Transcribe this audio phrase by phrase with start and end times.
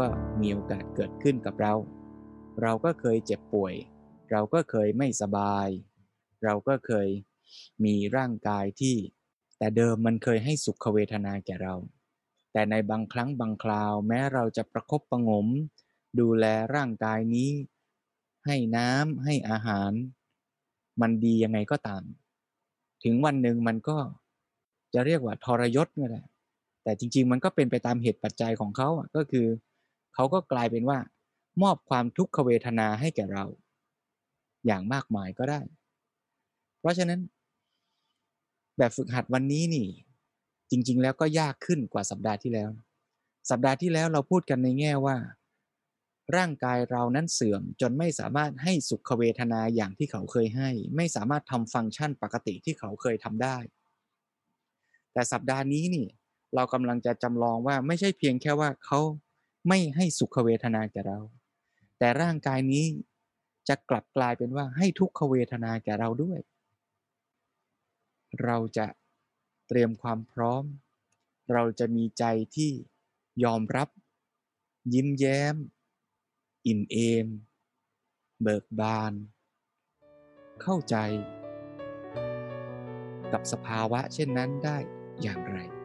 [0.00, 0.08] ก็
[0.40, 1.74] มีโอกาสเกิดขึ้นกับเรา
[2.62, 3.74] เราก็เคยเจ็บป่วย
[4.30, 5.68] เราก็เคยไม่สบาย
[6.44, 7.08] เราก็เคย
[7.84, 8.96] มีร่างกายที่
[9.58, 11.74] แต่เดิมมันเคยให้สุขเวทนาแก่เรา
[12.52, 15.46] แต่ในบางครั้งบางคราว แม้เราจะประครบประงม
[16.20, 16.44] ดูแล
[16.74, 17.50] ร่างกายนี้
[18.46, 19.92] ให้น้ำให้อาหาร
[21.00, 22.02] มันดียังไงก็ตาม
[23.04, 23.98] ถึงวันหนึ่งมันก็
[24.94, 26.22] จะเรียกว่าทรยศก็ได้
[26.82, 29.46] แต่จริง ๆ มันก็เป็นไปตามเหตุปัจจัยของเขาก็คือ
[30.14, 30.98] เขาก็กลายเป็นว่า
[31.62, 33.44] มอบความทุกขเวทนาให้แก่เรา
[34.66, 35.60] อย่างมากมายก็ได้
[36.80, 37.20] เพราะฉะนั้น
[38.78, 39.88] แบบฝึกหัดวันนี้นี่
[40.70, 42.70] จริง ๆ แล้วก็ยากขึ้นกว่าสัปดาห์ที่แล้ว
[43.50, 45.16] สัปดาห์ที่แล้วเราพูดกันในแง่ว่า
[46.36, 53.56] ร่างกายเรานั้นเสื่อมจนไม่สามารถให้สุขเวทนาอย่างที่เขาเคยให้ ไม่สามารถทำฟังก์ชันปกติที่เขาเคยทำได้
[55.12, 56.06] แต่สัปดาห์นี้นี่
[56.54, 59.00] เรากำลังจะจำลองว่าไม่ใช่เพียงแค่ว่าเขา
[59.68, 61.18] ไม่ให้สุขเวทนาแก่เรา
[61.98, 62.86] แต่ร่างกายนี้
[63.68, 66.40] จะกลับกลายเป็นว่าให้ทุกขเวทนาแก่เราด้วย
[68.44, 68.86] เราจะ
[69.68, 70.64] เตรียมความพร้อม
[71.52, 72.24] เราจะมีใจ
[72.56, 72.72] ที่
[73.44, 73.88] ยอมรับ
[74.94, 75.56] ยิ้มแย้ม
[76.66, 77.26] อิ่มเอม
[78.42, 79.12] เบิกบาน
[80.62, 80.96] เข้าใจ
[83.32, 84.78] กับสภาวะเช่นนั้นได้
[85.22, 85.79] อย่างไร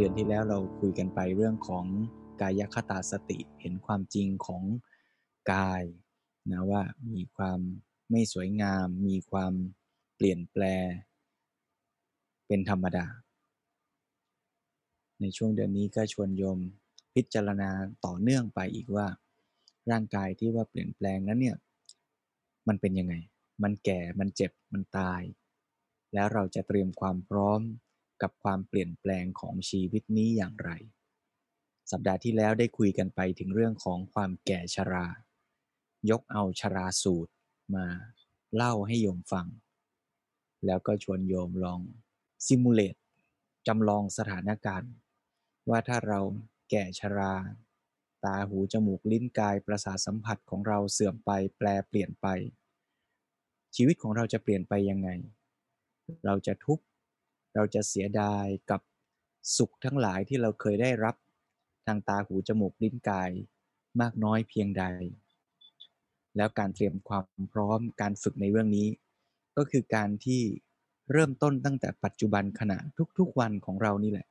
[0.00, 1.86] เดือนที่แล้วเราคุยกันไปเรื่องของ
[2.40, 4.62] กายคตาสติเห็นความจริงของ
[5.52, 5.82] กาย
[6.50, 6.82] นะว่า
[7.14, 7.58] มีความ
[8.10, 9.52] ไม่สวยงาม มีความ
[10.16, 10.86] เปลี่ยนแปลง
[12.46, 13.06] เป็นธรรมดา
[15.20, 16.58] ในช่วงเดือนนี้ก็ชวนโยม
[17.14, 17.70] พิจารณา
[18.04, 19.06] ต่อเนื่องไปอีกว่า
[19.90, 21.56] ร่างกายที่ว่าเปลี่ยนแปลงนั้นเนี่ย
[22.68, 23.14] มันเป็นยังไง
[23.62, 25.22] มันแก่มันเจ็บมันตาย
[26.14, 27.62] แล้วเราจะเตรียมความพร้อม
[28.22, 30.70] กับความเปลี่ยนแปลงของชีวิตนี้อย่างไร
[31.90, 35.06] สัปดาห์ที่แล้วได้คุยกันไปถึงเรื่องของความแก่ชรา
[36.10, 37.32] ยกเอาชราสูตร
[37.74, 37.86] มา
[38.54, 39.46] เล่าให้โยมฟัง
[40.66, 41.80] แล้วก็ชวนโยมลอง
[42.46, 42.96] ซิมูเลต
[43.66, 44.92] จำลองสถานการณ์
[45.68, 46.20] ว่าถ้าเรา
[46.70, 47.34] แก่ชรา
[48.24, 52.26] ตาหูจมูกลิ้นกายประสาทสัมผัสของเราเสื่อมไปแปลเปลี่ยนไป
[53.76, 55.08] ชีวิตของเราจะเปลี่ยนไปยังไง
[56.24, 56.84] เราจะทุกข์
[57.58, 58.80] เราจะเสียดายกับ
[59.56, 61.16] สุขทั้งหลายที่เราเคยได้รับ
[61.86, 63.30] ทางตาหูจมูกลิ้นกาย
[64.00, 64.84] มากน้อยเพียงใด
[66.36, 68.88] แล้วการเตรียมความพร้อมการฝึกในเรื่องนี้
[69.56, 70.42] ก็คือการที่
[71.12, 72.78] เริ่มต้นตั้งแต่ปัจจุบันขณะ
[73.18, 74.26] ทุกๆวันของเรานี่แหละ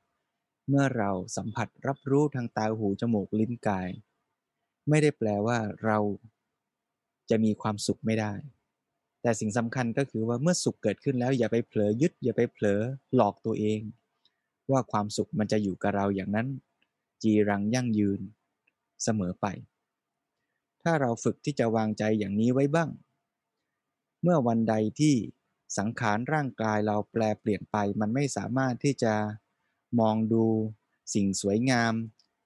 [0.69, 3.89] เมื่อเราสัมผัสรับรู้ทางตาหูจมูกลิ้นกาย
[4.89, 5.97] ไม่ได้แปลว่าเรา
[7.29, 8.33] จะมีความสุขไม่ได้
[9.27, 12.81] แต่สิ่งสำคัญก็คือว่าเมื่อสุขเกิดขึ้นแล้วอย่าไปเผลอยึด อย่าไปเผลอ
[13.15, 13.79] หลอกตัวเอง
[14.71, 16.47] ว่าความสุขมันจะอยู่กับเราอย่างนั้น
[17.21, 18.21] จีรังยั่งยืน
[19.03, 19.45] เสมอไป
[20.83, 22.89] ถ้าเราฝึกที่จะวางใจอย่างนี้ไว้บ้าง
[24.21, 25.15] เมื่อวันใดที่
[25.77, 29.13] สังขารร่างกายเราแปลเปลี่ยนไป มันไม่สามารถที่จะ
[29.99, 30.45] มองดู
[31.13, 31.93] สิ่งสวยงาม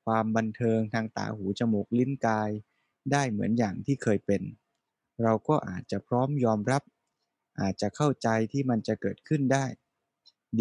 [0.06, 2.50] ความบันเทิงทางตาหูจมูกลิ้นกาย
[3.12, 4.44] ได้เหมือนอย่างที่เคยเป็น
[5.24, 6.84] เราก็อาจจะพร้อมยอมรับ
[7.62, 9.66] อาจจะเข้าใจที่มันจะเกิดขึ้นได้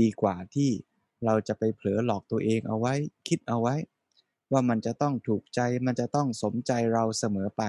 [0.00, 0.71] ดีกว่าที่
[1.25, 2.94] เราจะไปเผลอหลอกตัวเองเอาไว้
[3.28, 3.77] คิดเอาไว้
[4.53, 7.63] ว่ามันจะต้องถูกใจมันจะต้องสมใจเราเสมอไป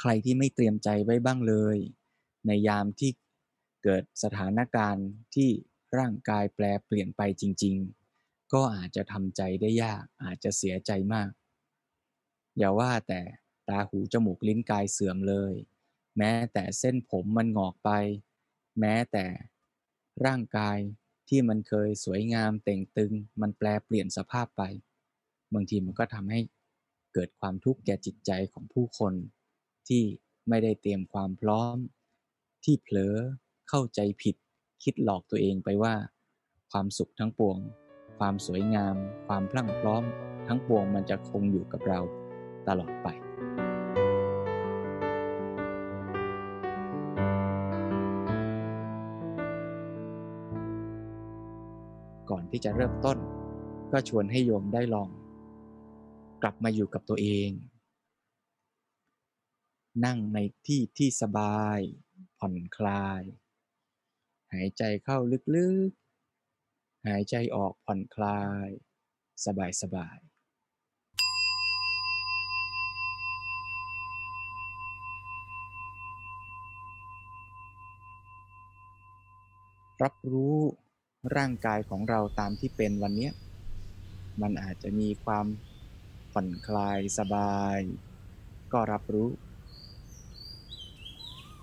[0.00, 1.76] ใครที่ไม่เตรียมใจไว้บ้างเลย
[2.46, 3.10] ในยามที่
[3.84, 5.50] เกิดสถานการณ์ที่
[5.98, 7.76] ร่างกายแปลเปลี่ยนไปจริง
[8.14, 11.30] ๆ ก็อาจจะทำใจได้ยากอาจจะเสียใจมาก
[12.58, 13.20] อย่าว่าแต่
[13.68, 15.54] ตาหูจมูกลิ้นกายเสื่อมเลย
[16.18, 17.90] แม้แต่เส้นผมมันงอกไป
[18.80, 19.26] แม้แต่
[20.26, 20.78] ร่างกาย
[21.28, 24.62] ที่มันเคยสวยงามเต่งตึง มันแปลเปลี่ยนสภาพไป
[25.54, 26.40] บางทีมันก็ทำให้
[27.14, 29.14] เกิดความทุกข์แก่จิตใจของผู้คน
[29.88, 30.02] ที่
[30.48, 31.76] ไม่ได้เตรียมความพร้อม
[32.64, 33.16] ที่เผลอ
[33.68, 34.36] เข้าใจผิด
[34.82, 35.94] คิดหลอกตัวเองไปว่า
[36.72, 37.58] ความสุขทั้งปวง
[38.18, 38.96] ความสวยงาม
[39.26, 40.04] ความพลั่งพร้อม
[40.46, 42.00] ทั้งปวงมันจะคงอยู่กับเรา
[42.68, 43.08] ตลอดไป
[52.56, 53.18] ที่จะเริ่มต้น
[53.92, 55.10] ก็ชวนให้โยมได้ลอง
[56.42, 57.50] กลับมาอยู่กับตัวเอง
[60.04, 61.78] นั่งในที่ที่สบาย
[62.38, 63.22] ผ่อนคลาย
[64.52, 65.18] หายใจเข้า
[65.56, 68.68] ลึกๆ หายใจออกผ่อนคลาย
[69.82, 80.58] สบายๆรับรู้
[81.36, 83.30] ร่างกายของเราตามที่เป็นวันนี้
[84.42, 85.46] มันอาจจะมีความ
[86.32, 87.78] ผ่อนคลายสบาย
[88.72, 89.30] ก็รับรู้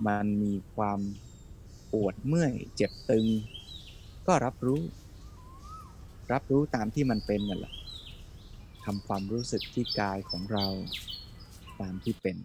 [0.07, 0.99] มันมีความ
[1.91, 3.25] ปวดเมื่อยเจ็บตึง
[4.27, 4.81] ก็รับรู้
[6.31, 7.73] รับรู้ตามที่มันเป็นนั่นแหละ
[8.85, 10.67] ทำความรู้สึกที่กายของเรา
[11.81, 12.37] ตามที่เป็น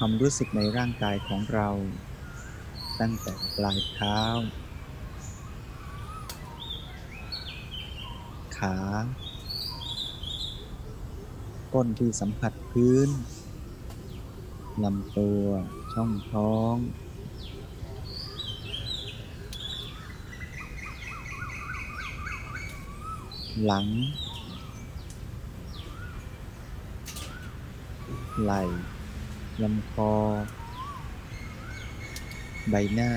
[0.00, 1.68] ความรู้สึกในร่างกายของเรา
[3.00, 4.20] ตั้งแต่ปลายเท้า
[8.58, 8.76] ขา
[11.72, 13.08] ก้นที่สัมผัสพื้น
[14.84, 15.42] ลำตัว
[15.92, 16.74] ช่องท้อง
[23.64, 23.86] หลัง
[28.42, 28.62] ไหล่
[29.62, 30.12] ลำคอ
[32.70, 33.10] ใบหน้า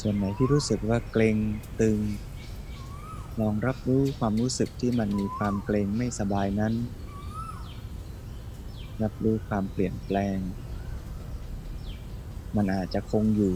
[0.00, 1.36] ส่วนไหนที่รู้สึกว่าเกร็ง
[1.80, 1.98] ตึง
[3.40, 6.74] ลองรับรู้ความรู้สึกที่มันมีความเกร็งไม่สบายนั้น
[9.02, 10.38] รับรู้ความเปลี่ยนแปลง
[12.56, 13.54] มันอาจจะคงอยู่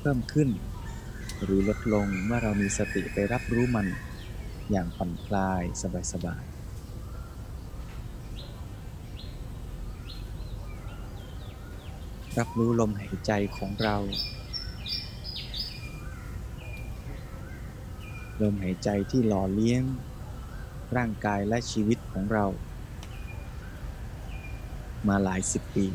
[0.00, 0.48] เพิ่มขึ้น
[1.42, 3.86] หรือลดลงเมื่อเรามีสติไปรับรู้มัน
[4.70, 5.62] อย่างผ่อนคลาย
[6.12, 6.55] สบายๆ
[12.38, 13.96] รับรู้ลมหายใจของเรา
[18.40, 19.82] ลมหายใจที่หล่อเลี้ยง
[20.96, 22.46] ร่างกายและชีวิตของเรา
[25.08, 25.86] มาหลายสิบปี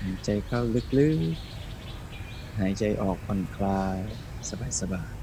[0.00, 0.60] หายใจเข้า
[0.98, 3.98] ลึกๆ หายใจออกผ่อนคลาย
[4.80, 5.21] สบายๆ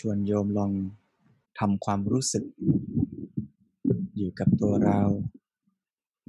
[0.00, 0.72] ชวนโยมลอง
[1.58, 2.44] ทำความรู้สึก
[4.16, 5.00] อยู่กับตัวเรา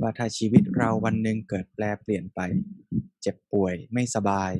[0.02, 2.40] ว่าถ้าชีวิตเราวันหนึ่งเกิดแปลเปลี่ยนไป
[3.22, 4.52] เจ็บป่วยไม่สบาย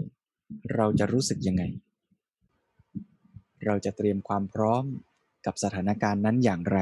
[0.76, 1.64] เราจะรู้สึกยังไง
[3.66, 4.84] เราจะเตรียมความพร้อม
[5.46, 6.80] กับสถานการณ์นั้นอย่างไร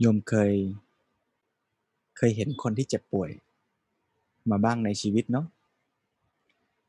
[0.00, 0.52] โยมเคย
[2.16, 3.30] เคยเห็นคนที่เจ็บป่วย
[4.50, 5.46] มาบ้างในชีวิตเนาะ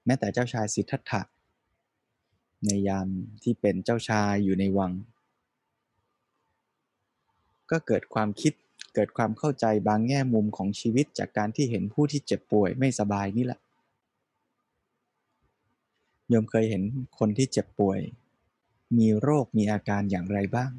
[0.06, 1.22] แม้แต่เจ้าชายสิทธัตถะ
[2.66, 3.08] ในยาม
[3.44, 4.92] ที่เป็นเจ้าชายอยู่ในวัง
[7.72, 8.54] ก็เกิดความคิด
[8.96, 13.60] เกิดความเข้าใจบางแง่มุมของชีวิตจากการที่เห็นผู้ที่เจ็บป่วยไม่สบายนี่แหละ
[16.30, 16.84] โยมเคยเห็น
[17.20, 18.00] คนที่เจ็บป่วย
[18.98, 20.72] มีโรคมีอาการอย่างไรบ้าง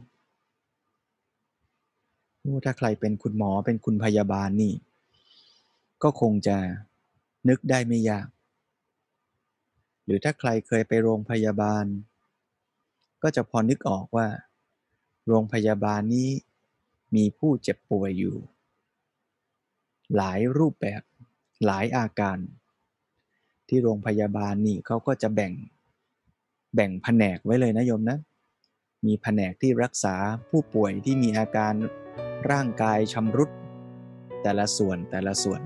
[2.64, 4.72] ถ้าใครเป็นคุณหมอเป็นคุณพยาบาลนี่
[6.02, 6.56] ก็คงจะ
[7.48, 8.26] นึกได้ไม่ยาก
[10.04, 11.84] หรือถ้าใครเคยไปโรงพยาบาล
[13.22, 14.26] ก็จะพอนึกออกว่า
[15.28, 16.30] โรงพยาบาลนี้
[17.16, 18.36] มีผู้เจ็บป่วยอยู่
[20.16, 21.02] หลายรูปแบบ
[21.64, 22.38] หลายอาการ
[23.68, 25.52] ที่โรงพยาบาลนี่เขาก็จะแบ่ง
[26.74, 28.18] แบ่งแผนกไว้เลยนะโยมนะ
[29.06, 30.14] มีแผนกที่รักษา
[30.48, 31.74] ผู้ป่วยที่มีอาการ
[32.50, 33.50] ร่างกายชำรุด
[34.42, 35.60] แต่ละส่วนแต่ละส่วน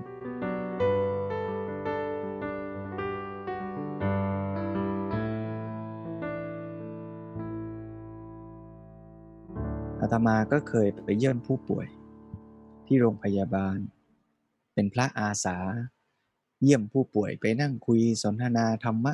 [10.13, 11.87] ตมาก็เคยไปเยี่ยมผู้ป่วย
[12.87, 13.79] ที่โรงพยาบาล
[14.75, 15.59] เป็นพระอาสา
[16.63, 19.13] เยี่ยมผู้ป่วยไปนั่งคุยสนทนาธรรมะ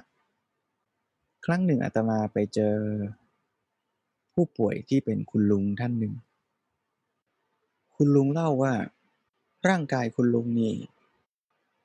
[1.44, 2.74] ครั้งหนึ่งอาตมาไปเจอ
[4.34, 6.14] ผู้ป่วยที่เป็นคุณลุงท่านหนึ่ง
[7.96, 8.74] คุณลุงเล่าว่า
[9.68, 10.74] ร่างกายคุณลุงนี่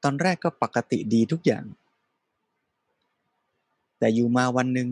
[0.04, 1.66] ตอนแรกก็ปกติดีทุกอย่าง
[4.00, 4.90] แต่อยู่มาวันหนึ่ง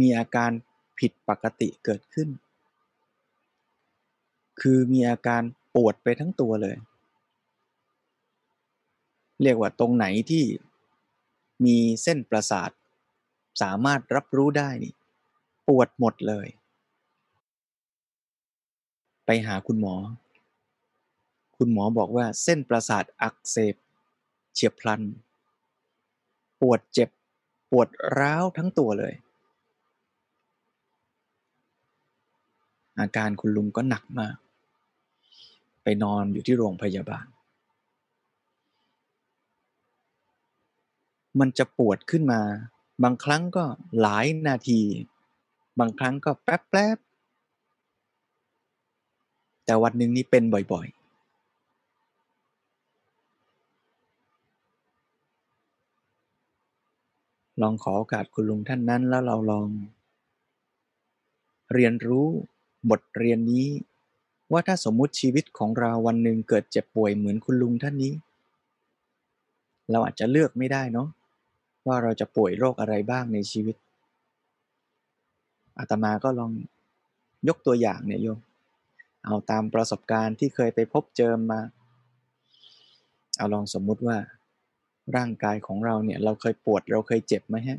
[0.00, 0.50] มีอาการ
[0.98, 2.28] ผิดปกติเกิดขึ้น
[4.60, 5.42] คือมีอาการ
[5.74, 6.76] ปวดไปทั้งตัวเลย
[9.42, 10.44] เรียกว่าตรงไหนที่
[11.64, 12.70] มีเส้นประสาท
[13.62, 14.92] สามารถรับรู้ได้นี่
[15.68, 16.46] ปวดหมดเลย
[19.26, 19.94] ไปหาคุณหมอ
[21.56, 23.74] คุณหมอบอกว่าเส้นประสาทอักเสบ
[24.54, 25.02] เฉียบพลัน
[26.60, 27.10] ปวดเจ็บ
[27.70, 29.14] ปวดร้าวทั้งตัวเลย
[32.98, 34.36] อาการคุณลุงก็หนักมาก
[35.88, 37.26] ไปนอนอยู่ที่โรงพยาบาล
[41.40, 42.40] มันจะปวดขึ้นมา
[43.02, 43.64] บางครั้งก็
[44.00, 44.80] หลายนาที
[45.80, 46.98] บางครั้งก็แป๊บแป๊บ
[49.64, 50.96] แต่วันหนึ่งนี่เป็นบ่อยๆ
[57.62, 59.68] ลองขอโอกาสคุณลุงท่านนั้นแล้วเราลอง
[61.74, 62.26] เรียนรู้
[62.90, 63.68] บทเรียนนี้
[64.52, 68.12] ว่าถ้าสมมุติชีวิตของเราวันหนึ่งเกิดเจ็บป่วยเหมือนคุณลุงท่านนี้
[69.90, 71.08] เราอาจจะเลือกไม่ได้เนาะ
[71.86, 73.76] ว่าเราจะป่วยโรคอะไรบ้างในชีวิต
[75.78, 76.52] อาตมาก็ลอง
[77.48, 78.38] ยกตัวอย่างเนี่ยโยม
[79.24, 81.60] เอาตามประสบการณ์ที่เคยไปพบเจอมา
[83.36, 84.16] เอาลองสมมุติว่า
[85.16, 87.78] ร่างกายของเราเนี่ยเราเคยปวดเราเคยเจ็บไหมฮะ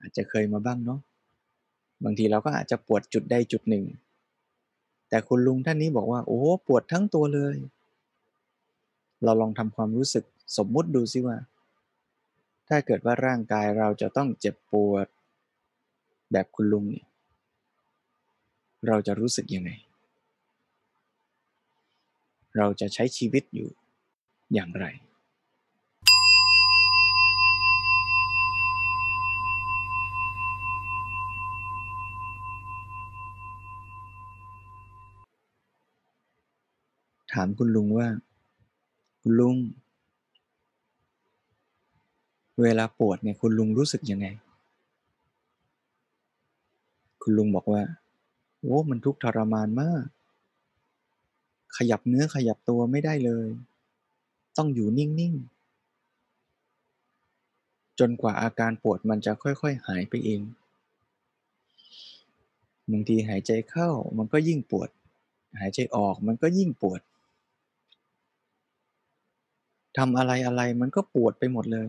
[0.00, 1.00] อาจจะเคยมาบ้างเนาะ
[2.04, 3.84] บางทีเราก็อาจจะปวดจุดใดจุดหนึ่ง
[5.10, 7.56] แต่คุณลุงท่านนี้บอกว่า โอ้ปวดทั้งตัวเลย
[9.24, 10.24] เราลองทำความรู้สึก
[10.56, 11.36] สมมุติดูซิว่า
[12.68, 15.06] ถ้าเกิดว่าร่างกายเราจะต้องเจ็บปวด
[16.32, 17.06] แบบคุณลุงเนี่ย
[18.86, 19.70] เราจะรู้สึกยังไง
[22.56, 23.68] เราจะใช้ชีวิตอยู่
[24.54, 24.86] อย่างไร
[37.29, 38.08] ถามคุณลุงว่า
[39.22, 39.56] คุณลุง
[42.62, 44.26] เวลาปวดเนี่ยคุณลุงรู้สึกยังไง
[47.22, 47.82] คุณลุงบอกว่า
[48.60, 50.04] โอ้มันทุกข์ทรมานมาก
[51.76, 53.48] ขยับเนื้อขยับตัวไม่ได้เลย
[54.56, 60.40] ต้องอยู่นิ่งๆ จนกว่าอาการปวดมันจะค่อยๆ หายไปเอง
[62.90, 64.88] บางทีหายใจเข้ามันก็ยิ่งปวด
[65.60, 67.00] หายใจออกมันก็ยิ่งปวด
[69.98, 71.88] ทำอะไรอะไรมันก็ปวดไปหมดเลย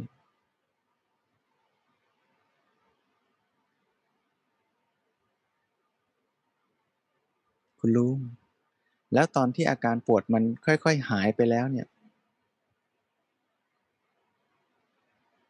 [7.80, 8.18] คุณลุง
[9.14, 11.88] แล้วตอนที่อาการปวดมันค่อย ๆ หายไปแล้วเนี่ย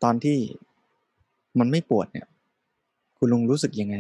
[0.04, 0.38] ตอนที่
[1.60, 2.28] มันไม่ปวดเนี่ย
[3.18, 3.96] คุณลุงรู้สึกยังไง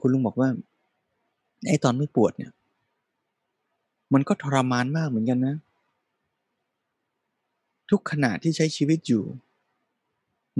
[0.00, 0.48] คุณลุงบอกว่า
[1.68, 2.52] ไอ้ตอนไม่ปวดเนี่ย
[4.12, 5.56] มันก็ทรมานมากเหมือนกันนะ
[7.90, 9.24] ทุกขณะที่ใช้ชีวิตอยู่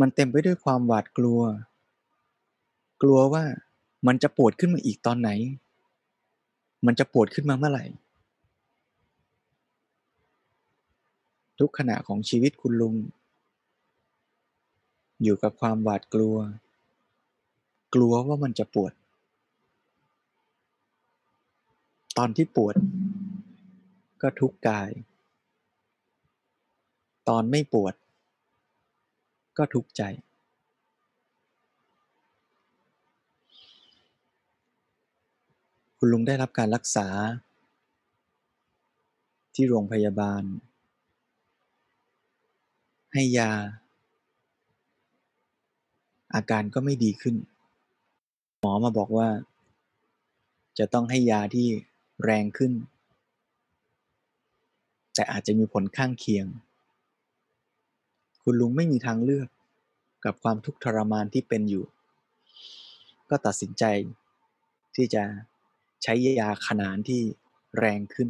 [0.00, 1.40] มันเต็มไปด้วยความหวาดกลัว
[3.02, 3.44] กลัวว่า
[4.06, 5.30] มันจะปวดขึ้นมาอีกตอนไหน
[6.86, 7.84] มันจะปวดขึ้นมาเมื่อไหร่
[11.58, 12.94] ทุกขณะของชีวิตคุณลุง
[15.22, 16.36] อยู่กับความหวาดกลัว
[17.94, 18.92] กลัวว่ามันจะปวด
[22.18, 22.74] ตอนที่ปวด
[24.22, 24.90] ก็ทุกกาย
[27.28, 27.94] ตอนไม่ปวด
[29.58, 30.02] ก็ทุกใจ
[35.98, 37.08] คุณลุงได้รับการรักษา
[39.54, 40.42] ที่โรงพยาบาล
[43.12, 43.50] ให้ยา
[46.34, 47.36] อาการก็ไม่ดีขึ้น
[48.60, 49.28] หมอมาบอกว่า
[50.78, 51.66] จะต้องให้ยาที่
[52.24, 52.72] แรงขึ้น
[55.22, 56.46] แต่อาจจะมีผลข้างเคียง
[58.42, 59.48] คุณลุงไม่มีทางเลือก
[60.24, 61.84] กับความทุกข์ทรมานที่เป็นอยู่
[63.30, 63.84] ก็ตัดสินใจ
[64.94, 65.22] ที่จะ
[66.02, 67.20] ใช้ยาขนานที่
[67.78, 68.28] แรงขึ้น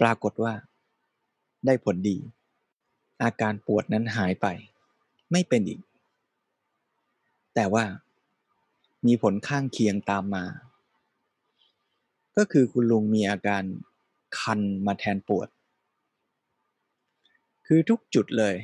[0.00, 0.54] ปรากฏว่า
[1.66, 2.16] ได้ผลดี
[3.22, 4.46] อาการปวดนั้นหายไป
[5.32, 5.80] ไม่เป็นอีก
[7.54, 7.84] แต่ว่า
[9.06, 10.44] มีผลข้างเคียงตามมา
[12.36, 13.64] ก็คือคุณลุงมีอาการ
[14.38, 15.48] คันมาแทนปวด
[17.66, 18.54] คือทุกจุดเลย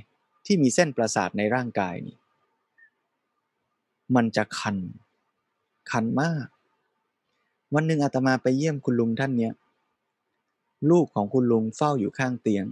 [0.47, 2.17] ที่มีเส้นประสาทในร่างกายนี่
[4.15, 4.77] มันจะคัน
[5.91, 6.47] คันมาก
[7.75, 9.55] วันหนึ่งอาตมาไปเยี่ยมคุณลุงท่านเนี้ย
[10.91, 12.67] ลูกของคุณลุงเฝ้าอยู่ข้างเตียง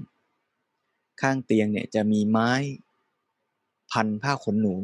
[1.21, 2.51] ข้างเตียงเนี่ยจะมีไม้
[3.93, 4.77] พันผ้าขนหนู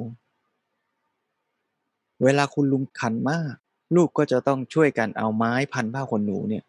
[2.22, 3.54] เวลาคุณลุงคันมาก
[3.96, 6.64] ลูกก็จะต้องช่วยกันเอาไม้พันผ้าขนหนูเนี่ย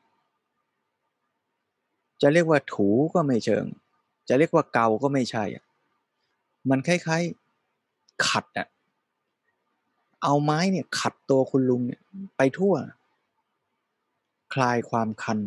[2.21, 3.65] จะเรียกว่าถูก็ไม่เชิง
[4.29, 5.65] จะเรียกว่าเกาก็ไม่ใช่อะ
[6.69, 8.67] มันคล้ายๆขัดอะ
[10.23, 12.01] เอาไม้เนี่ยขัดตัวคุณลุงเนี่ย
[12.37, 12.73] ไปทั่ว
[14.53, 15.39] คลายความคัน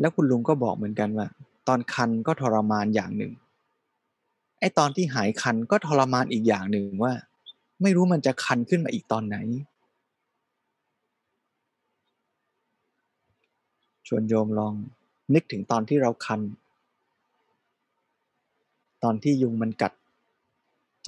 [0.00, 1.26] แล้วคุณลุงก็บอกเหมือนกันว่า
[1.68, 3.32] ตอนคันก็ทรมานอย่างหนึ่ง
[4.60, 7.12] ไอ้ตอนที่หายคันก็ทรมานอีกอย่างหนึ่งว่า
[7.82, 9.36] ไม่รู้มันจะคันขึ้นมาอีกตอนไหน
[14.06, 14.74] ชวนโยมลอง
[15.34, 16.40] นึกถึงตอนที่เราคัน
[19.02, 19.92] ตอนที่ยุงมันกัด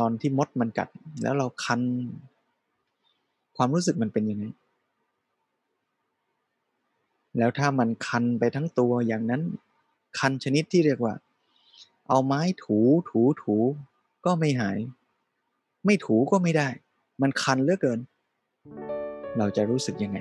[0.00, 0.88] ตอนที่มดมันกัด
[1.22, 1.80] แล้วเราคัน
[3.56, 4.44] ความรู้สึกมันเป็นยังไง
[7.38, 9.42] แล้วถ้ามันคันไปทั้งตัวอย่างนั้น
[10.18, 11.14] คันชนิดที่เรียกว่า
[12.08, 12.78] เอาไม้ถู
[13.10, 13.56] ถูถู
[14.24, 14.78] ก็ไม่หาย
[15.86, 16.68] ไม่ถูก็ไม่ได้
[17.22, 18.00] มันคันเหลือเกิน
[19.38, 20.18] เราจะรู้สึกยังไง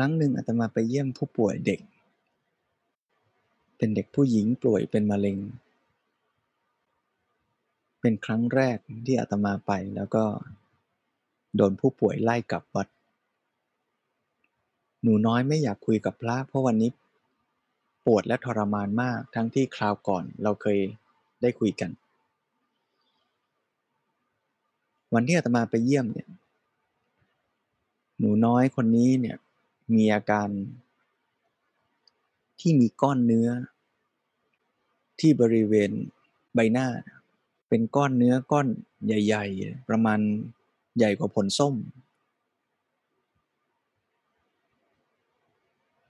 [0.00, 1.80] รั้งหนึ่งอาตมาไปเยี่ยมผู้ป่วยเด็ก
[3.76, 5.38] เป็นเด็กผู้หญิงป่วยเป็นมะเร็ง
[8.00, 10.24] เป็นครั้งแรกที่อาตมาไปแล้วก็
[11.56, 12.88] โดนผู้ป่วยไล่กลับวัด
[15.02, 16.90] หนูน้อยไม่อยากคุยกับพระเพราะวันนี้
[18.06, 20.78] ปวดและทรมานมากทั้งที่คราวก่อนเราเคย
[21.42, 21.90] ได้คุยกัน
[25.14, 26.28] วันที่อาตมาไปเยี่ยมเนี่ย
[28.18, 29.36] หนูน้อยคนนี้เนี่ย
[29.94, 30.48] มีอาการ
[32.60, 33.48] ที่มีก้อนเนื้อ
[35.20, 35.90] ที่บริเวณ
[36.54, 36.86] ใบหน้า
[37.68, 38.66] เป็นก้อนเนื้อก้อน
[39.06, 40.20] ใหญ่ ๆ ประมาณ
[40.96, 41.74] ใหญ่กว่าผลส้ม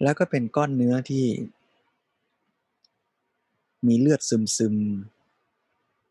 [0.03, 1.25] แล้วก็เป็นก้อนเนื้อที่
[3.87, 4.77] มีเลือดซึม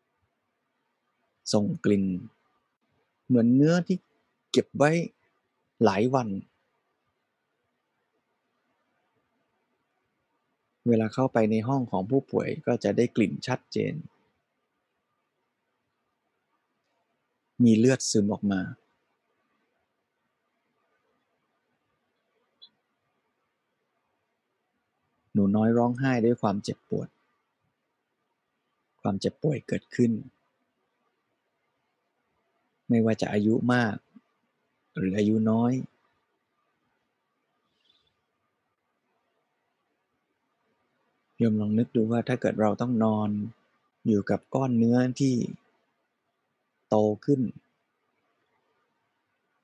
[0.08, 2.04] ๆ ส่งกลิ่น
[3.26, 3.96] เหมือนเนื้อที่
[4.52, 4.90] เก็บไว้
[5.84, 6.28] หลายวัน
[10.88, 13.94] เวลาเข้าไปในห้องของผู้ป่วยก็จะได้กลิ่นชัดเจน
[17.64, 18.60] มีเลือดซึมออกมา
[25.32, 27.08] หนูน้อยร้องไห้ด้วยความเจ็บปวด
[29.02, 30.12] ความเจ็บป่วยเกิดขึ้น
[32.88, 33.94] ไม่ว่าจะอายุมาก
[34.96, 35.72] หรืออายุน้อย
[41.38, 43.30] โยมลองนึกดูว่าถ้าเกิดเราต้องนอน
[44.06, 45.34] อยู่กับก้อนเนื้อที่
[46.88, 47.40] โตขึ้น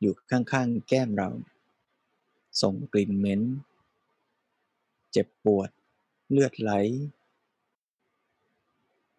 [0.00, 1.30] อยู่ข้างๆแก้มเรา
[2.62, 3.40] ส่งกลิ่นเหม็น
[5.12, 5.68] เจ็บปวด
[6.30, 6.72] เลือดไหล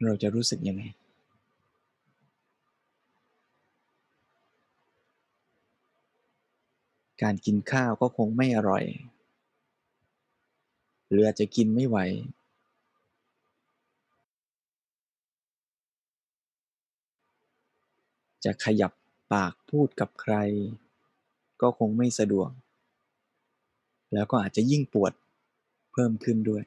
[0.04, 0.84] เราจะรู้สึกยังไง
[7.22, 8.84] การกินข้าวก็คงไม่อร่อย
[11.10, 11.98] หรืออาจจะกินไม่ไหว
[18.46, 18.92] จะขยับ
[19.34, 20.36] ปากพูดกับใคร
[21.62, 22.50] ก็คงไม่สะดวก
[24.14, 25.14] แล้วก็อาจจะยิ่งปวด
[25.92, 26.64] เพิ่มขึ้นด้วย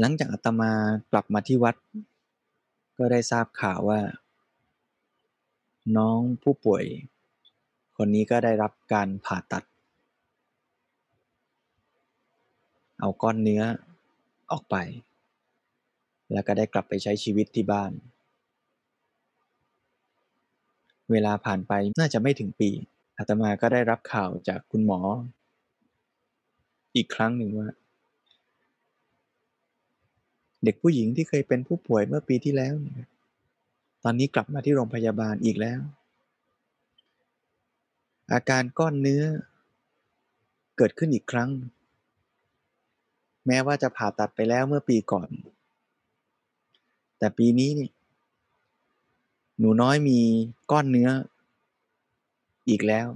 [0.00, 0.72] หลังจากอาตมา
[1.12, 1.76] กลับมาที่วัด
[2.98, 4.00] ก็ได้ทราบข่าวว่า
[5.96, 6.84] น้องผู้ป่วย
[7.96, 9.64] คนนี้ก็ได้รับการผ่าตัด
[13.00, 13.62] เอาก้อนเนื้อ
[14.50, 14.76] ออกไป
[16.32, 17.92] แล้วก็ได้กลับไปใช้ชีวิตที่บ้าน
[21.12, 22.70] เวลาผ่านไปน่าจะไม่ถึงปี
[23.18, 25.00] อาตมาก็ได้รับข่าวจากคุณหมอ
[26.96, 27.68] อีกครั้งหนึ่งว่า
[30.64, 32.74] เด็กผู้หญิงที่เคยเป็นผู้ป่วยเมื่อปีที่แล้ว
[34.04, 35.80] ตอนนี้กลับมาที่โรงพยาบาลอีกแล้ว
[38.32, 39.24] อาการก้อนเนื้อ
[40.76, 41.50] เกิดขึ้นอีกครั้ง
[43.46, 45.28] แม้ว่าจะผ่าตัดไปแล้วเมื่อปีก่อน
[47.18, 47.90] แต่ปีนี้นี่
[49.58, 50.18] หนูน้อยมี
[50.70, 51.10] ก้อนเนื้อ
[52.68, 53.06] อีกแล้ว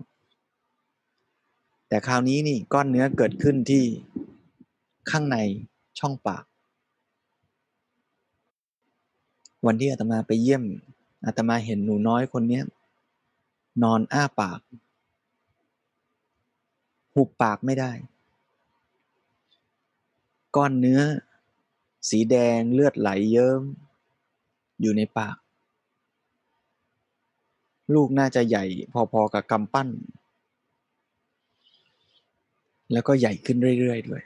[1.89, 3.85] แต่คราวนี้นี่ก้อนเนื้อเกิดขึ้นที่
[5.11, 5.37] ข้างใน
[5.99, 6.45] ช่องปาก
[9.67, 10.65] วันที่อาตมาไปเยี่ยม
[11.27, 12.61] อาตมาเห็นหนูน้อยคนนี้
[13.83, 14.61] นอนอ้าปาก
[17.15, 17.93] หุบปากไม่ได้
[20.57, 21.01] ก้อนเนื้อ
[22.11, 23.63] สีแดงเลือดไหลเยิ้ม
[24.81, 25.37] อยู่ในปาก
[27.95, 28.65] ลูกน่าจะใหญ่
[29.13, 29.89] พอๆกับกำปั้น
[32.93, 34.23] แล้วก็ใหญ่ขึ้นเรื่อย ๆ ด้วย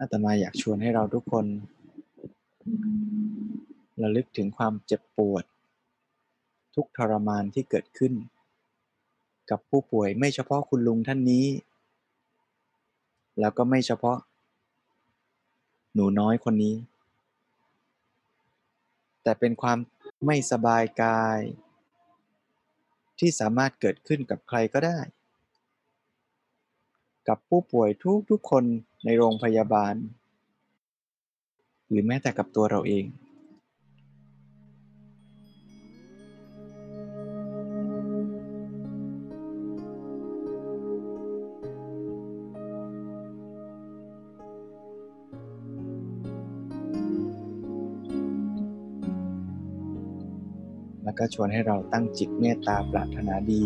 [0.00, 1.46] อาตมาอยากชวนให้เราทุกคน
[4.02, 5.44] ระลึกถึงความเจ็บปวด
[6.74, 8.12] ทุกทรมานที่เกิดขึ้น
[9.50, 11.46] กับผู้ป่วยไม่เฉพาะคุณลุงท่านนี้
[13.40, 14.18] แล้วก็ไม่เฉพาะ
[15.94, 16.76] หนูน้อยคนนี้
[19.22, 19.78] แต่เป็นความ
[20.26, 21.40] ไม่สบายกาย
[23.18, 24.98] ที่สามารถเกิดขึ้นกับใครก็ได้
[27.28, 28.64] กับผู้ป่วยทุกทุกคน
[29.04, 29.94] ในโรงพยาบาล
[31.88, 33.04] หรือแม้แต่กับตัวเราเอง
[51.18, 53.62] ก็ชวนให้เราตั้งจิตเมตตาปรารถนาดี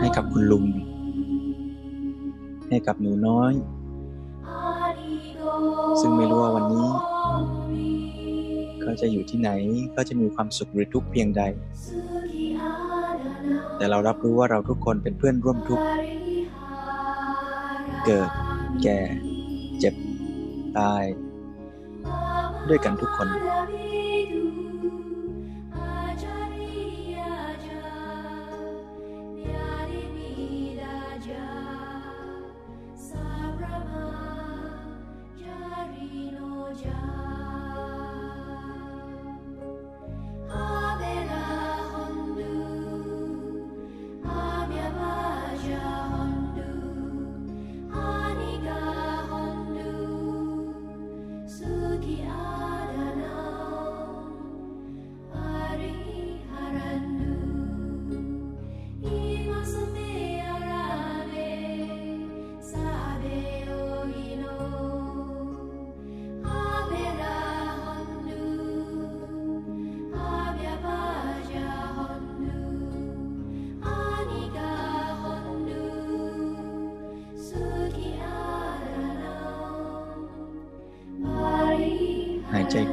[0.00, 0.64] ให้กับคุณลุง
[2.68, 3.52] ให้กับหนูน้อย
[6.00, 6.86] ซึ่งไม่รู้ว่าวันนี้
[8.80, 9.50] เขาจะอยู่ที่ไหน
[9.92, 11.42] เขาจะมีความสุขหรือทุกข์เพียงใด
[13.76, 15.84] แต่เรารับรู้ว่าเราทุกคนเป็นเพื่อนร่วมทุกข์
[18.06, 18.30] เกิด
[18.82, 18.98] แก่
[19.78, 19.94] เจ็บ
[20.78, 21.04] ตาย
[22.68, 23.28] ด้วยกันทุกคน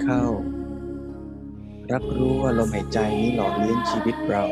[0.03, 0.23] เข้า
[1.91, 4.43] รับรู้ว่าลมหายใจนี้หล่อเลี้ยงชีวิตเรา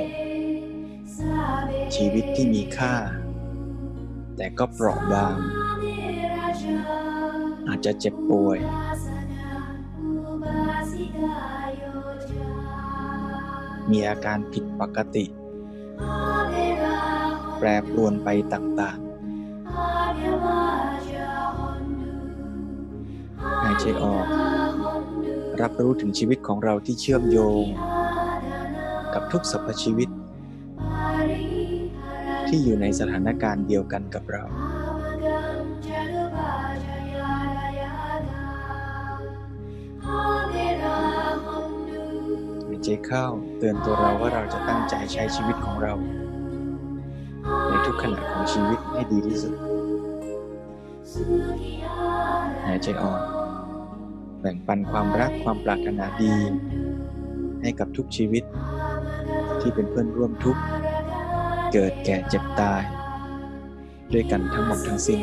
[1.95, 2.95] ชีวิตที่มีค่า
[4.35, 5.35] แต่ก็เปราะบาง
[7.67, 8.59] อาจจะเจ็บป่วย
[13.91, 15.25] มีอาการผิดปกติ
[17.57, 19.11] แปรปรวนไปต่างๆ
[23.63, 24.27] หายใจออก
[25.61, 27.65] รับรู้ถึงชีวิตของเราที่เชื่อมโยง
[29.13, 30.09] กับทุกสรรพชีวิต
[32.47, 34.43] ที่อยู่ในสถานการณ์เดียวกันกับเรา
[42.67, 43.25] หายใจเข้า
[43.57, 45.93] เตือนตัวเราว่าเราจะตั้งใจใช้ชีวิตของเรา
[47.67, 49.55] ในทุกขณะของชีวิตให้ดีที่สุด
[52.65, 53.40] หายใจออก
[54.41, 56.35] แบ่งปันความรักความปรารถนาดี
[57.61, 58.43] ให้กับทุกชีวิต
[59.61, 60.61] ที่เป็นเพื่อนร่วมทุกข์
[61.71, 62.81] เกิดแก่เจ็บตาย
[64.13, 65.19] ด้วยกันทั้งหมดทั้งสิ้น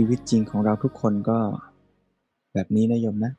[0.00, 1.38] ชีวิตจริงของเราทุกคนก็
[2.52, 3.32] แบบนี้นะโยมนะ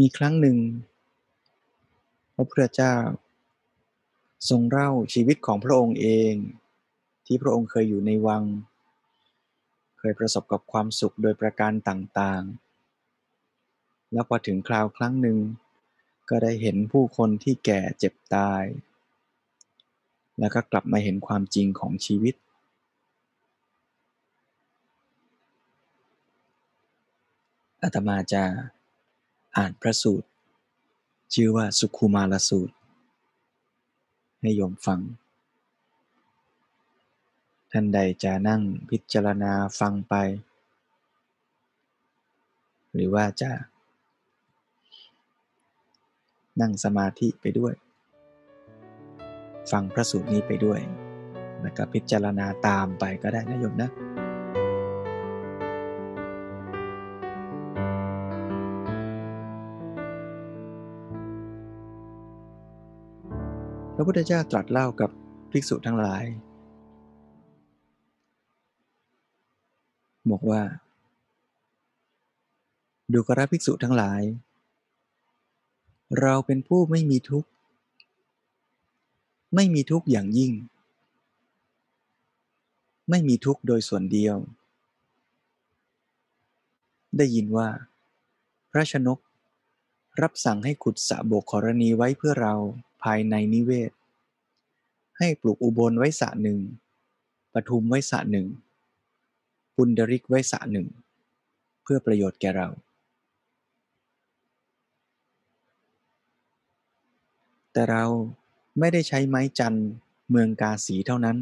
[0.00, 0.56] มีครั้งหนึ่ง
[2.34, 2.94] พระพุทธเจ้า
[4.48, 6.32] ทรงเล่าชีวิตของพระองค์เอง
[7.26, 8.44] ที่พระองค์เคยอยู่ในวัง
[9.98, 15.38] เคยประสบกับความสุขโดยประการต่างๆ แล้วพอถึงคราวครั้งหนึ่ง
[16.30, 18.64] ก็ได้เห็นผู้คนที่แก่เจ็บตาย
[20.38, 22.34] แล้วก็กลับมาเห็นความจริงของชีวิต
[27.84, 28.42] อาตมาจะ
[29.56, 30.28] อ่านพระสูตร
[31.34, 32.74] ชื่อว่าสุขุมารสูตร
[34.40, 35.00] ให้โยมฟัง
[37.70, 40.14] ท่านใดจะนั่งพิจารณาฟังไป
[42.92, 43.50] หรือว่าจะ
[46.60, 47.74] นั่งสมาธิไปด้วย
[49.70, 50.80] ฟังพระสูตรนี้ไปด้วย
[51.60, 53.90] แล้วก็พิจารณาตามไปก็ได้นะโยมนะ
[63.96, 65.10] พระพุทธเจ้าตรัสเล่ากับ
[65.50, 66.24] ภิกษุทั้งหลาย
[70.30, 70.62] บอกว่า
[73.12, 74.22] ดูกระภิกษุทั้งหลาย
[76.20, 77.48] เราเป็นผู้ไม่มีทุกข์
[79.54, 80.52] ไม่มีทุกข์อย่างยิ่ง
[83.10, 84.36] ไม่มีทุกข์โดยส่วนเดียว
[87.16, 87.68] ได้ยินว่า
[88.70, 89.18] พระชนก
[90.22, 92.54] รับสั่งให้ขุดสระโบกขรณีไว้เพื่อเรา
[93.04, 93.92] ภายในนิเวศ
[95.18, 96.58] ให้ปลูกอุบลไว้สระหนึ่ง
[97.52, 98.46] ปทุมไว้สระหนึ่ง
[99.76, 100.88] ปุนดริกไว้สระหนึ่ง
[101.82, 102.68] เพื่อประโยชน์แก่เรา
[107.72, 108.04] แต่เรา
[108.78, 109.78] ไม่ได้ใช้ไม้จัน
[110.30, 111.38] เมืองกาสีเท่านั้น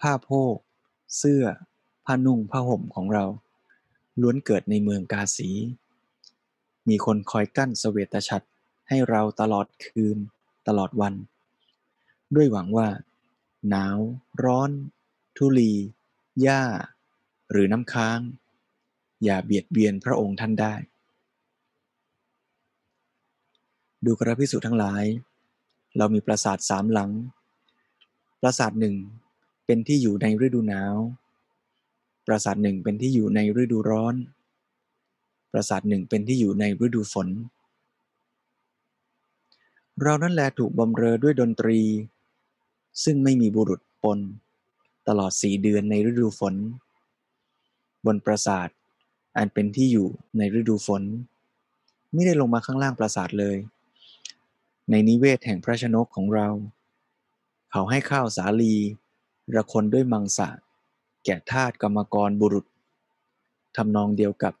[0.00, 0.56] ผ้าโพก
[1.16, 1.44] เสื้อ
[2.04, 3.24] ผ้านุ่งผ้าห่มของเรา
[4.20, 5.50] ล้วนเกิดในเมืองกาสี
[6.88, 8.46] มีคนคอยกั้นสเสวตฉัตร
[8.88, 10.18] ให้เราตลอดคืน
[10.70, 11.14] ตลอดวัน
[12.36, 12.88] ด้วยหวังว่า
[13.70, 13.98] หนาว
[14.44, 14.70] ร้อน
[15.36, 15.72] ทุลี
[16.42, 16.62] หญ้า
[17.50, 18.18] หรือน้ำค้าง
[19.24, 20.74] อย่าเบียดเบียนพระองค์ท่านได้
[24.04, 25.04] ดูกระพิสุทั้งหลาย
[25.96, 27.10] เรามีปราสาทสามหลัง
[28.40, 28.96] ปราสาทหนึ่ง
[29.66, 30.96] เป็นที่อยู่ในฤดูหนาว
[32.26, 34.14] ปราสาทหนึ่งเป็นที่อยู่ในฤดูร้อน
[35.52, 37.28] ปราสาทหนึ่งเป็นที่อยู่ในฤดูฝน
[40.02, 41.80] เรานั่นแลถูกบำเรอด้วยดนตรี
[43.04, 44.18] ซึ่งไม่มีบุรุษปน
[45.08, 46.54] ตลอดสี่เดือนในฤดูฝน
[48.06, 48.68] บนปราสาท
[49.36, 50.08] อันเป็นที่อยู่
[50.38, 51.02] ในฤดูฝน
[52.12, 53.56] ไม่ได้ลงมาข้างล่างปราสาทเลย
[54.90, 56.48] ในนิเวศแห่งพระชนกของเรา
[57.70, 58.74] เขาให้ข้าวสาลี
[59.54, 60.48] ระคนด้วยมังสะ
[61.24, 62.66] แก่ทาสกรรมกรบุรุษ
[63.76, 64.54] ทำนองเดียวกับ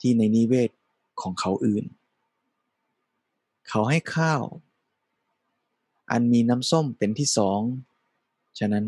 [0.00, 0.70] ที่ในนิเวศ
[1.20, 1.84] ของเขาอื่น
[3.68, 4.42] เขาให้ข้าว
[6.10, 7.60] อันมีน้ำส้มเป็นที่สอง
[8.58, 8.84] ฉะนั้น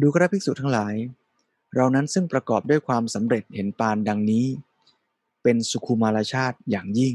[0.00, 0.94] ดูกระภิกษุทั้งหลาย
[1.74, 4.46] เรานั้นซึ่งประกอบด้วยความสำเร็จเห็นปานดังนี้
[5.42, 7.14] เป็นสุขุมารชาติอย่างยิ่ง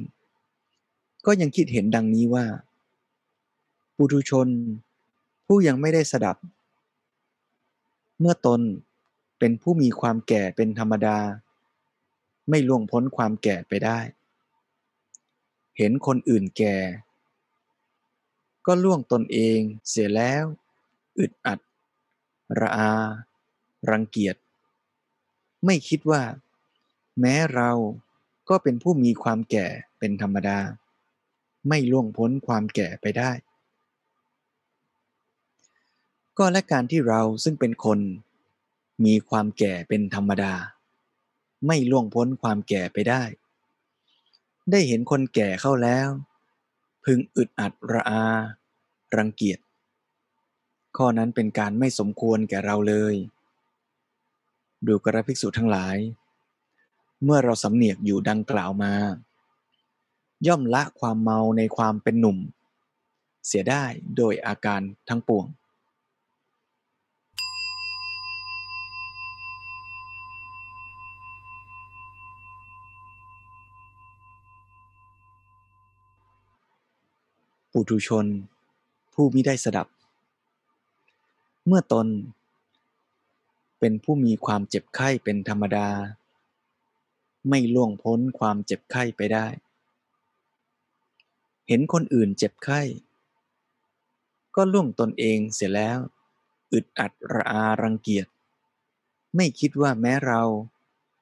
[1.26, 2.46] ก็ยังคิดเห็นดังนี้ว่า
[3.96, 4.48] ปุถุชน
[5.48, 6.38] ผู้ยังไม่ได้สดับ
[8.20, 8.62] เมื่อตน
[9.40, 11.18] เป็นผู้มีความแก่เป็นธรรมดา
[12.50, 14.00] ไม่ล่วงพ้นความแก่ไปได้
[15.78, 16.76] เห็นคนอื่นแก่
[18.66, 20.44] ก็ล่วงตนเองเสียแล้ว
[21.20, 21.60] อึดอัด
[22.60, 22.92] ระอา
[23.90, 24.36] รังเกียจ
[25.66, 26.24] ไม่คิดว่า
[27.20, 27.72] แม้เรา
[28.50, 29.68] ก็เป็นผู้มีความแก่
[30.00, 30.60] เป็นธรรมดา
[31.68, 33.32] ไม่ล่วงพ้นความแก่ไปได้
[36.38, 38.00] ก็และการที่เราซึ่งเป็นคน
[39.06, 40.54] มีความแก่เป็นธรรมดา
[41.68, 43.24] ไม่ล่วงพ้นความแก่ไปได้
[44.72, 46.08] ได้เห็นคนแก่เข้าแล้ว
[47.06, 48.24] พึงอึดอัดระอา
[49.18, 49.60] รังเกียจ
[50.98, 53.16] ข้อนั้นเป็นการไม่สมควรแก่เราเลย
[54.88, 55.98] ดูกระภิกษุทั้งหลาย
[57.24, 58.94] เมื่อเราสำเนียกอยู่ดังกล่าวมา
[60.48, 62.38] ย่อมละความเมาในความเป็นหนุ่ม
[63.48, 63.84] เสียได้
[64.18, 65.46] โดยอาการทั้งปวง
[77.76, 78.26] ปุถุชน
[79.14, 79.88] ผู้มิได้สดับ
[81.66, 82.08] เมื่อตน
[83.80, 85.88] เป็นผู้มีความเจ็บไข้เป็นธรรมดา
[87.50, 89.48] ไม่ล่วงพ้นความเจ็บไข้ไปได้
[91.68, 92.82] เห็นคนอื่นเจ็บไข้
[94.56, 96.00] ก็ล่วงตนเองเสียแล้ว
[96.74, 98.28] อึดอัดระอารังเกียจ
[99.36, 100.42] ไม่คิดว่าแม้เรา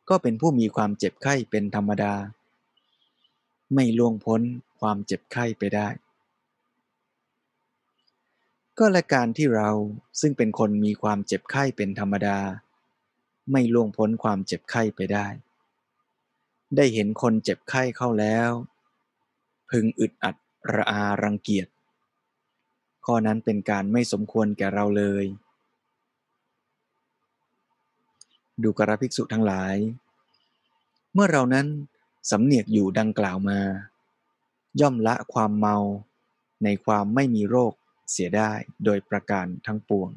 [0.09, 2.13] ก็เป็นผู้มีความเจ็บไข้เป็นธรรมดา
[3.73, 4.41] ไม่ล่วงพ้น
[4.79, 5.87] ความเจ็บไข้ไปได้
[8.79, 9.69] ก็และการที่เรา
[10.21, 12.39] ซึ่งเป็นคนมีความเจ็บไข้เป็นธรรมดา
[13.51, 15.27] ไม่ล่วงพ้นความเจ็บไข้ไปได้
[16.75, 18.49] ได้เห็นคนเจ็บไข้เข้าแล้ว
[19.69, 20.35] พึงอึดอัด
[20.73, 21.67] ระอารังเกียจ
[23.05, 25.25] ข้อนั้นเป็นการไม่สมควรแก่เราเลย
[28.63, 29.75] ดูกระภิกษุทั้งหลาย
[31.13, 31.67] เมื่อเรานั้น
[32.31, 33.59] สำเนียกอยู่ดังกล่าวมา
[34.81, 35.77] ย่อมละความเมา
[36.63, 37.73] ในความไม่มีโรค
[38.11, 38.51] เสียได้
[38.85, 40.09] โดยประการทั้งปวง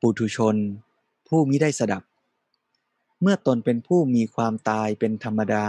[0.00, 0.56] ปุถุชน
[1.28, 2.02] ผู้มิได้สดับ
[3.20, 5.66] เมื่อตนเป็นผู้มีความตายเป็นธรรมดา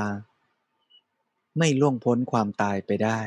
[1.57, 3.19] ไม่ล่วงพ้นความตายไปได้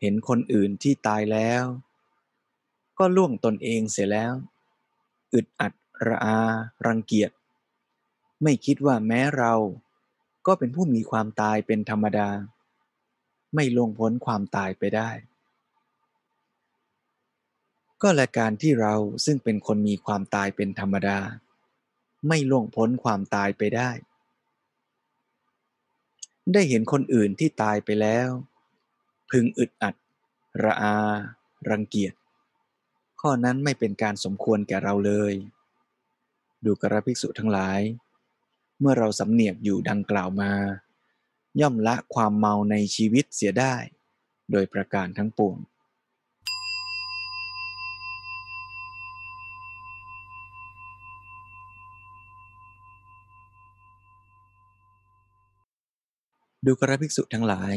[0.00, 1.64] เห็นคนอื่นที่ตายแล้ว
[2.98, 4.32] ก็ล่วงตนเองเสียแล้ว
[5.34, 5.72] อึดอัด
[6.06, 6.38] ระอา
[6.86, 7.30] รังเกียจ
[8.42, 9.54] ไม่คิดว่าแม้เรา
[10.46, 12.28] ก็เป็นผู้มีความตายเป็นธรรมดา
[13.54, 15.10] ไม่ลงพ้นความตายไปได้
[18.02, 18.94] ก็และการที่เรา
[19.24, 21.18] ซึ่งเป็นคนมีความตายเป็นธรรมดา
[22.28, 23.90] ไม่ล่วงพ้นความตายไปได้
[26.52, 28.28] ได้เห็นคนอื่นที่ตายไปแล้ว
[29.30, 29.94] พึงอึดอัด
[30.62, 30.96] ระอา
[31.70, 32.14] รังเกียจ
[33.26, 35.34] ข้อนั้นไม่เป็นการสมควรแก่เราเลย
[36.64, 37.80] ดูกระภิกษุทั้งหลาย
[38.80, 40.52] เมื่อเราสำเนียกอยู่ดังกล่าวมา
[41.60, 43.74] ย่อมละความเมาในชีวิตเสียได้
[44.50, 45.56] โดยประการทั้งปวง
[56.64, 57.74] ดูกระภิกษุทั้งหลาย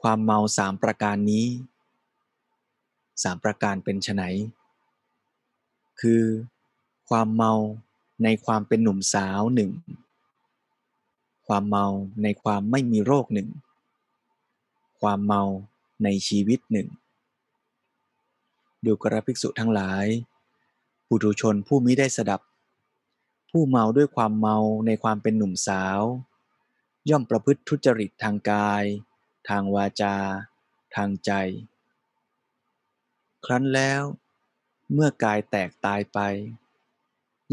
[0.00, 1.46] ความเมาสามประการนี้
[3.22, 4.22] สามประการเป็นไน
[6.00, 6.22] คือ
[7.08, 7.52] ความเมา
[8.24, 9.70] ในความเป็นหนุ่มสาวหนึ่ง
[11.46, 11.86] ความเมา
[12.22, 13.48] ในความไม่มีโรคหนึ่ง
[15.00, 15.42] ความเมา
[16.04, 16.88] ในชีวิตหนึ่ง
[18.84, 20.06] ดูกระภิกษุทั้งหลาย
[21.08, 22.40] ปุถุชนผู้มิได้สดับ
[23.50, 24.56] ผู้เมาด้วยความเมา
[24.86, 26.00] ในความเป็นหนุ่มสาว
[27.10, 28.84] ย่อมประพฤติทุจริตทางกาย
[29.48, 30.16] ทางวาจา
[30.94, 31.30] ทางใจ
[33.46, 34.02] ครั้นแล้ว
[34.92, 36.18] เมื่อกายแตกตายไป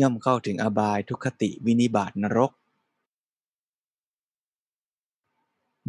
[0.02, 2.52] ย่อมเข้าถึงอบายทุคติวินิบาตนรก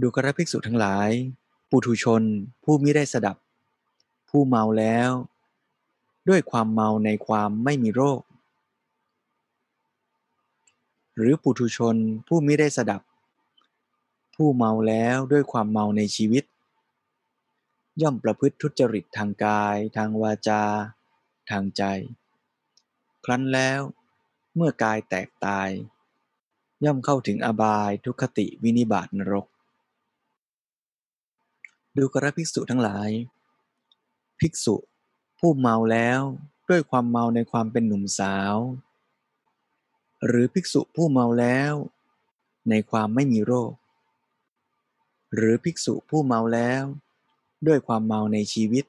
[0.01, 1.11] ดูกระภิกษุทั้งหลาย
[1.71, 2.23] ปุถุชน
[2.65, 3.37] ผู้มิได้สดับ
[4.29, 5.11] ผู้เมาแล้ว
[6.29, 8.21] ด้วยความเมาในความไม่มีโรค
[11.17, 11.97] หรือปุถุชน
[12.27, 13.03] ผู้มิได้สดับ
[14.35, 16.45] ผู้เมาแล้วด้วยความเมาในชีวิต
[18.01, 20.63] ย่อมประพฤติทุจริตทางกาย ทางวาจา
[21.51, 21.83] ทางใจ
[23.25, 23.81] ครั้นแล้ว
[24.55, 25.71] เมื่อกายแตกตาย
[26.85, 29.47] ย่อมเข้าถึงอบายทุคติวินิบาตนรก
[31.97, 33.11] ดูกระภิกษุทั้งหลาย
[34.41, 34.77] ภิกษุ
[35.39, 36.21] ผู้เมาแล้ว
[36.69, 38.57] ด้วยความเมาในความเป็นหนุ่มสาว
[40.27, 41.73] หรือภิกษุผู้เมาแล้ว
[42.71, 43.73] ในความไม่มีโรค
[45.35, 46.85] หรือภิกษุผู้เมาแล้ว
[47.67, 48.85] ด้วยความเมาในชีวิต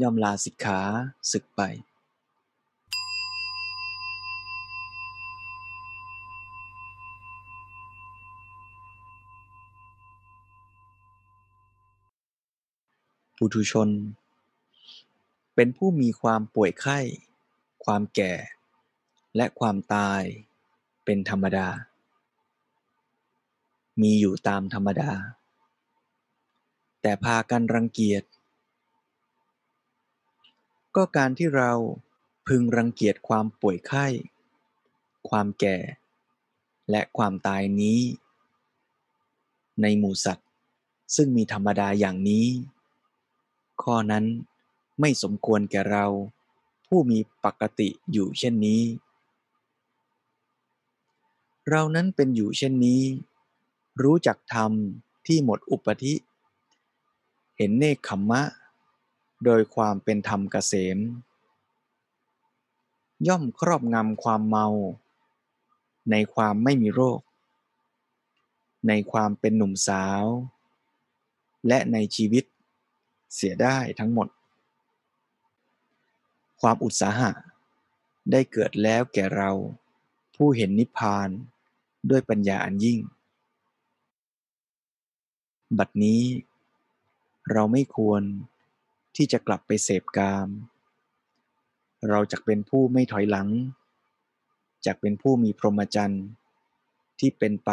[0.00, 0.80] ย่อมลาสิกขา
[1.32, 1.60] ศึกไป
[13.36, 13.88] ปุถุชน
[15.54, 16.98] เป็นผู้มีความป่วยไข้
[17.84, 18.34] ความแก่
[19.36, 20.22] และความตาย
[21.04, 21.68] เป็นธรรมดา
[24.00, 25.10] มีอยู่ตามธรรมดา
[27.02, 28.22] แต่พากันรังเกียจ
[30.96, 31.72] ก็การที่เรา
[32.46, 34.06] พึงรังเกียจความป่วยไข้
[35.28, 35.76] ความแก่
[36.90, 38.00] และความตายนี้
[39.82, 40.48] ในหมู่สัตว์
[41.16, 42.46] ซึ่งมีธรรมดาอย่างนี้
[43.82, 44.24] ข้อนั้น
[45.00, 46.06] ไม่สมควรแก่เรา
[46.88, 48.82] ผู้มีปกติอยู่เช่นนี้
[51.70, 53.02] เรานั้นเป็นอยู่เช่นนี้
[54.02, 54.70] รู้จักธรรม
[55.26, 56.14] ที่หมดอุปธิ
[57.62, 58.42] ห็นเนคขมมะ
[59.44, 60.98] โดยความเป็นธรรมเกษม
[63.28, 64.66] ย่อมครอบงำความเมา
[66.10, 67.20] ในความไม่มีโรค
[68.88, 70.24] ในความเป็นหนุ่มสาว
[71.68, 72.44] และในชีวิต
[73.34, 74.28] เสียได้ทั้งหมด
[76.60, 77.30] ความอุตสาหะ
[78.30, 79.50] ได้เกิดแล้วแก่เรา
[80.36, 81.28] ผู้เห็นนิพพาน
[82.10, 82.98] ด้วยปัญญาอันยิ่ง
[85.78, 86.22] บัดนี้
[87.50, 88.22] เราไม่ควร
[89.16, 90.48] ที่จะกลับไปเสพกาม
[92.08, 93.48] เราจะเป็นผู้ไม่ถอยหลัง
[94.86, 96.24] จากเป็นผู้มีพรหมจรรย์
[97.18, 97.70] ที่เป็นไป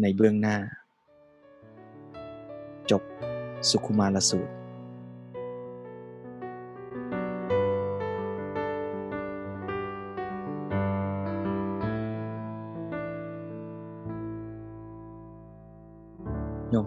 [0.00, 0.56] ในเบื้องหน้า
[2.90, 3.02] จบ
[3.68, 4.55] สุขุมารสูตร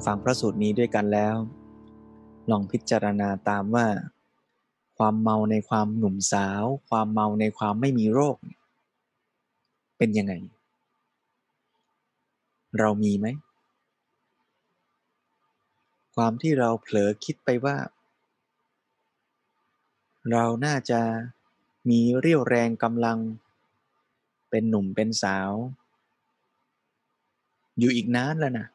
[0.06, 1.36] ฟังพระสูตรนี้ด้วยกันแล้ว
[2.50, 3.88] ลองพิจารณาตามว่า
[4.98, 8.38] ความเมาในความหนุ่มสาว ความเมาในความไม่มีโรค
[9.98, 10.34] เป็นยังไง
[12.80, 13.28] เรามีไหม
[16.16, 17.78] ความที่เราเผลอคิดไปว่า
[20.32, 21.02] เราน่าจะ
[21.90, 23.18] มีเรี่ยวแรงกำลัง
[24.50, 25.52] เป็นหนุ่มเป็นสาว
[27.80, 28.68] อยู่อีกนานแล้วนะ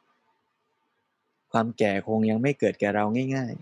[1.57, 3.05] ความแก่คงยังไม่เกิดแก่เรา
[3.37, 3.55] ง่าย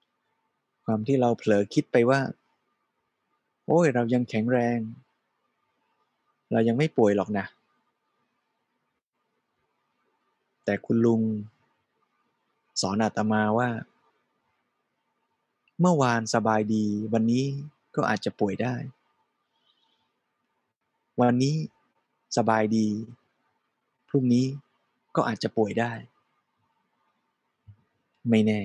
[0.00, 2.20] ๆ ความที่เราเผลอคิดไปว่า
[3.66, 4.78] โอ้ยเรายังแข็งแรง
[6.52, 7.46] เรายังไม่ป่วยหรอกนะ
[10.64, 11.22] แต่คุณลุง
[12.80, 13.68] สอนอาตมาว่า
[15.80, 17.44] เมื่อวานสบายดี วันนี้
[17.96, 18.74] ก็อาจจะป่วยได้
[21.20, 21.56] วันนี้
[22.36, 22.86] สบายดี
[24.08, 24.46] พรุ่งนี้
[25.16, 25.92] ก็อาจจะป่วยได้
[28.30, 28.60] ไม่แน่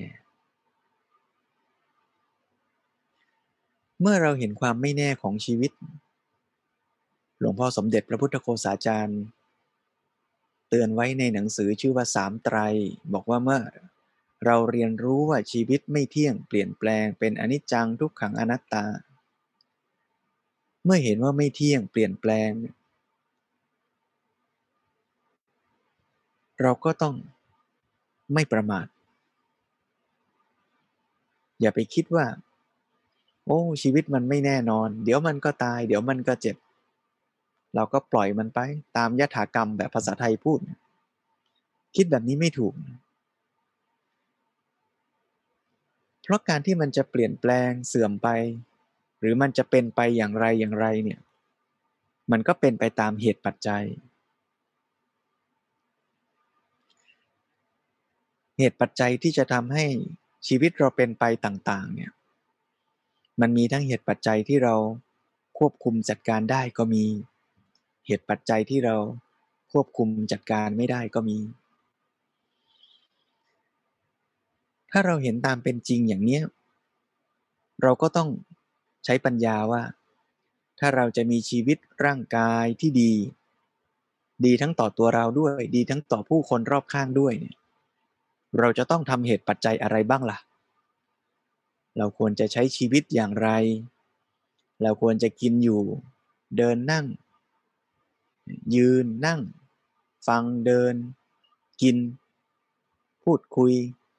[4.01, 5.71] เมื่อเราเห็นความไม่แน่ของชีวิต
[7.39, 9.21] หลวงพ่อสมเด็จพระพุทธโฆษาจารย์
[10.69, 12.57] เตือนไว้ในหนังสือชื่อว่าสามไตร
[13.13, 13.59] บอกว่าเมื่อ
[14.45, 18.85] เราเรียนรู้ว่าชีวิตไม่เที่ยงเปลี่ยนแปลงเป็นอนิจจังทุกขังอนัตตา
[20.85, 22.51] เมื่อเห็นว่าไม่เที่ยงเปลี่ยนแปลง
[26.61, 27.15] เราก็ต้อง
[28.33, 28.85] ไม่ประมาท
[31.61, 32.25] อย่าไปคิดว่า
[33.45, 36.57] โอ้ ชีวิตมันไม่แน่นอน เดี๋ยวมันก็ตาย เดี๋ยวมันก็เจ็บ
[37.75, 38.59] เราก็ปล่อยมันไป
[38.97, 40.59] ตามยถากรรมแบบภาษาไทยพูด
[41.95, 42.73] คิดแบบนี้ไม่ถูก
[46.23, 48.27] เพราะการที่มันจะเปลี่ยนแปลงเสื่อมไป
[49.19, 51.19] หรือมันจะเป็นไปอย่างไรอย่างไรเนี่ย
[52.31, 53.85] มันก็เป็นไปตามเหตุปัจจัย
[58.59, 59.85] เหตุปัจจัยที่จะทำให้
[60.47, 62.11] ชีวิตเราเป็นไปต่างๆ เนี่ย
[63.41, 64.75] มันมีทั้งเหตุปัจจัยที่เรา
[65.57, 67.03] ควบคุมจัดการได้ก็มี
[68.05, 68.95] เหตุปัจจัยที่เรา
[69.71, 71.37] ควบคุมจัดการไม่ได้ก็มี
[74.91, 76.43] ถ้าเราเห็นตามเป็นจริงอย่างเนี้ย
[77.81, 78.29] เราก็ต้อง
[79.05, 79.81] ใช้ปัญญาว่า
[80.79, 83.13] ถ้าเราจะมีชีวิตร่างกายที่ดี
[84.45, 87.55] ดีทั้งต่อตัวเราด้วย ดีทั้งต่อผู้คนรอบข้างด้วยเนี่ย
[88.59, 90.37] เราจะต้องทำเหตุปัจจัยอะไรบ้างล่ะ
[91.97, 93.49] เราควรจะใช้ชีวิตอย่างไร
[94.81, 95.81] เราควรจะกินอยู่
[96.57, 97.05] เดินนั่ง
[98.75, 99.39] ยืนนั่ง
[100.27, 100.95] ฟังเดิน
[101.81, 101.97] กิน
[103.23, 103.73] พูดคุย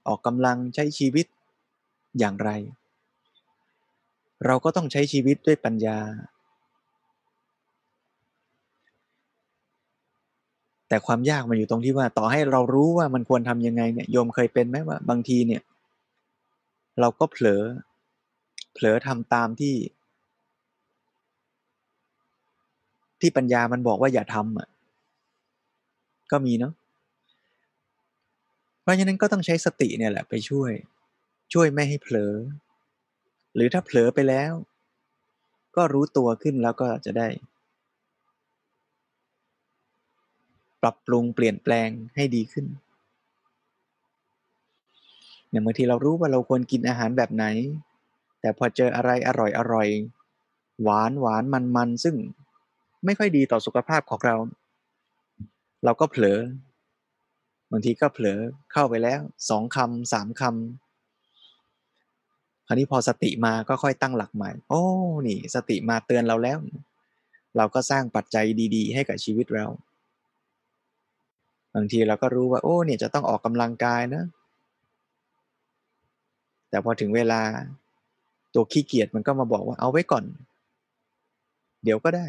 [0.06, 1.26] ออกกำลังใช้ชีวิต
[2.18, 2.50] อย่างไร
[4.44, 5.98] เราก็ต้องใช้ชีวิตด้วยปัญญา
[10.92, 15.62] แต่ความยากมันอยู่ตรงที่ว่าต่อให้เรารู้ว่ามันควรทำยังไงเนี่ยโยมเคยเป็นไหมว่าบางทีเนี่ย
[17.00, 17.62] เราก็เผลอ
[18.74, 19.74] เผลอทำตามที่
[23.20, 24.68] ที่ปัญญามันบอกว่าอย่าทำอะ
[26.30, 26.72] ก็มีเนาะ
[28.82, 30.72] เพราะฉะนั้นก็ต้องใช้สติเนี่ยแหละไปช่วย
[31.52, 32.32] ช่วยไม่ให้เผลอ
[33.54, 34.52] หรือถ้าเผลอไปแล้ว
[35.76, 37.28] ก็รู้ตัวขึ้นแล้วก็จะได้
[40.82, 42.66] ปรับปรุงเปลี่ยนแปลงให้ดีขึ้น
[45.50, 47.44] อย่างบางทีเรารู้ว่าเราควรกินอาหารแบบไหน
[48.40, 49.88] แต่พอเจออะไรอร่อยอร่อย
[50.82, 52.16] หวานหวานมันมันซึ่ง
[53.04, 54.36] ไม่ค่อยดีต่อสุขภาพของเรา
[55.84, 56.38] เราก็เผลอ
[57.70, 58.38] บางทีก็เผลอ
[58.72, 59.20] เข้าไปแล้ว
[59.50, 60.52] สองคำสามคำ
[62.66, 64.82] คราวนี้พอสติมาก็ค่อยตั้งหลักใหม่ โอ้
[65.26, 66.58] นี่ สติมาเตือนเราแล้ว
[67.56, 69.66] เราก็สร้างปัจจัยดี ๆ ให้กับชีวิตเรา
[71.74, 74.24] บางทีเราก็รู้ว่า โอ้เนี่ยจะต้องออกกำลังกายนะ
[76.70, 77.40] แต่พอถึงเวลา
[78.54, 80.24] ตัวขี้เกียจมันก็มาบอกว่าเอาไว้ก่อน
[81.84, 82.26] เดี๋ยวก็ได้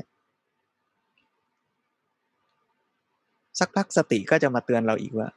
[3.60, 5.30] สักพักสติก็จะมาเตือนเราอีกว่า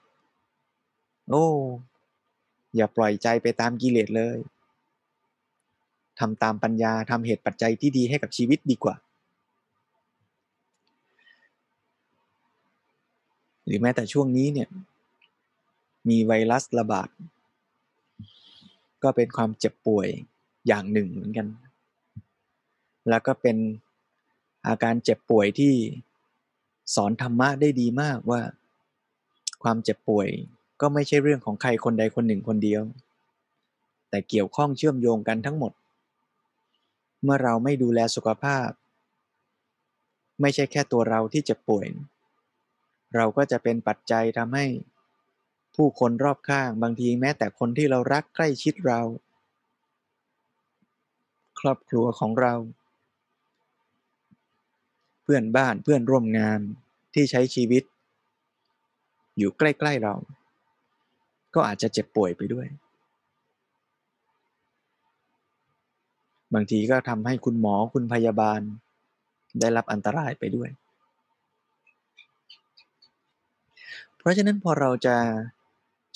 [1.30, 1.46] โอ้
[2.76, 4.38] อย่าปล่อยใจไปตามกิเลสเลย
[6.18, 8.94] ทำตามปัญญาทำเหตุปัจจัยที่ดีให้กับชีวิตดีกว่า
[13.66, 14.68] หรือแม้แต่ช่วงนี้เนี่ย
[16.08, 17.08] มีไวรัสระบาด
[19.02, 20.08] ก็เป็นความเจ็บป่วย
[20.66, 21.46] อย่างหนึ่งเหมือนกัน
[23.08, 23.56] แล้วก็เป็น
[24.66, 25.74] อาการเจ็บป่วยที่
[26.94, 28.40] สอนธรรมะได้ดีมากว่า
[29.62, 30.28] ความเจ็บป่วย
[30.80, 32.82] ก็ไม่ใช่เรื่องของใครคนใดคนหนึ่งคนเดียว
[34.10, 35.72] แต่เกี่ยวข้องเชื่อมโยงกันทั้งหมด
[37.22, 38.68] เมื่อเราไม่ดูแลสุขภาพ
[40.40, 41.86] ไม่ใช่แค่ตัวเราที่เจ็บป่วย
[43.14, 44.66] เราก็จะเป็นปัจจัยทำให้
[45.76, 49.00] ผู้คนรอบข้างบางทีแม้แต่คนที่เรารักใกล้ชิดเรา
[51.60, 52.54] ครอบครัวของเรา
[55.22, 56.60] เพื่อนบ้านเพื่อนร่วมงาน
[57.14, 57.82] ที่ใช้ชีวิต
[59.38, 60.14] อยู่ใกล้ๆเรา
[61.54, 62.66] ก็อาจจะเจ็บป่วยไปด้วย
[66.54, 68.60] บางทีก็ทำให้คุณหมอคุณพยาบาล
[69.60, 70.68] ได้รับอันตรายไปด้วย
[74.15, 75.16] เพ ราะฉะนั้นพอเราจะ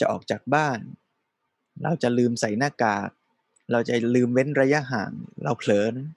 [0.00, 0.78] จะออกจากบ้าน
[1.82, 3.10] เราจะลืมใส่หน้ากาก
[3.72, 6.08] เราจะลืมเว้นระยะห่าง เราเผลอนะ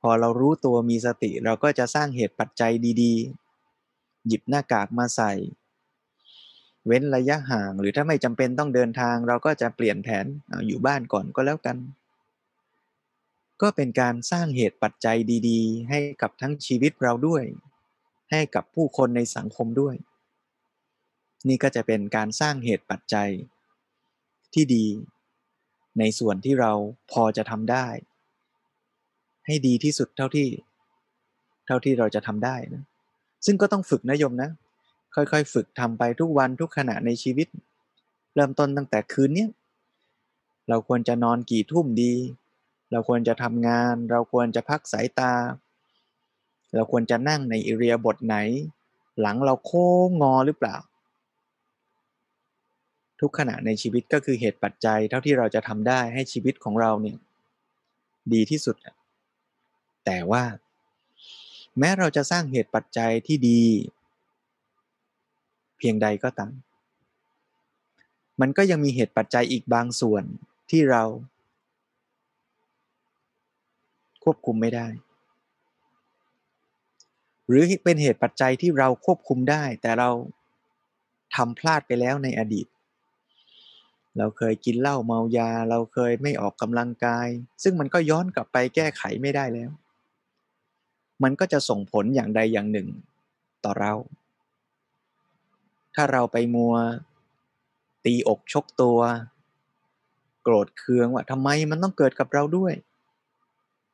[0.00, 2.72] พอเรารู้ตัวมีสติ เราก็จะสร้างเหตุปัจจัย
[3.02, 5.32] ดีๆ หยิบหน้ากากมาใส่
[6.86, 11.76] เว้นระยะห่าง หรือถ้าไม่จำเป็นต้องเดินทาง เราก็จะเปลี่ยนแผนออยู่บ้านก่อนก็แล้วกัน
[13.62, 15.16] ก็เป็นการสร้างเหตุปัจจัย
[15.48, 17.44] ดี ๆ ให้กับทั้งชีวิตเราด้วย
[18.30, 19.94] ให้กับผู้คนในสังคมด้วย
[21.48, 23.30] นี่ก็จะเป็นการสร้างเหตุปัจจัย
[24.54, 24.86] ที่ดี
[25.98, 26.72] ในส่วนที่เรา
[27.12, 27.86] พอจะทำได้
[29.46, 30.48] ให้ดีที่สุดเท่าที่
[31.66, 32.84] เท่าที่เราจะทำได้นะ
[33.46, 34.50] ซึ่งก็ต้องฝึกนะโยมนะ
[35.14, 37.48] ค่อยๆ ฝึกทำไปทุกวันทุกขณะในชีวิต
[38.34, 39.50] เริ่มต้นตั้งแต่คืนเนี้ย
[40.68, 42.14] เราควรจะนอนกี่ทุ่มดี
[42.92, 45.34] เราควรจะทำงาน เราควรจะพักสายตา
[46.74, 48.36] เราควรจะนั่งในอิเรียบทไหน
[49.20, 50.76] หลังเราโค้งงอหรือเปล่า
[53.20, 57.18] ทุกขณะในชีวิตก็คือเหตุปัจจัยเท่าที่เราจะทำได้ให้ชีวิตของเราเนี่ย
[58.32, 58.76] ดีที่สุด
[60.04, 60.44] แต่ว่า
[61.78, 63.62] แม้เราจะสร้างเหตุปัจจัยที่ดี
[65.78, 66.52] เพียงใดก็ตาม
[68.40, 70.24] มันก็ยังมีเหตุปัจจัยอีกบางส่วน
[70.70, 71.02] ที่เรา
[74.24, 74.86] ควบคุมไม่ได้
[77.48, 80.10] หรือเป็นเหตุปัจจัยที่เราควบคุมได้ แต่เรา
[81.34, 82.66] ทำพลาดไปแล้วในอดีต
[84.18, 87.28] เราเคยกินเหล้าเมายา เราเคยไม่ออกกำลังกาย
[87.62, 89.70] ซึ่งมันก็ย้อนกลับไปแก้ไขไม่ได้แล้ว
[91.22, 92.88] มันก็จะส่งผลอย่างใดอย่างหนึ่ง
[93.64, 93.92] ต่อเรา
[95.94, 96.74] ถ้าเราไปมัว
[98.04, 98.98] ตีอกชกตัว
[100.42, 102.72] โกรธเคืองว่าทำไมมันต้องเกิดกับเราด้วย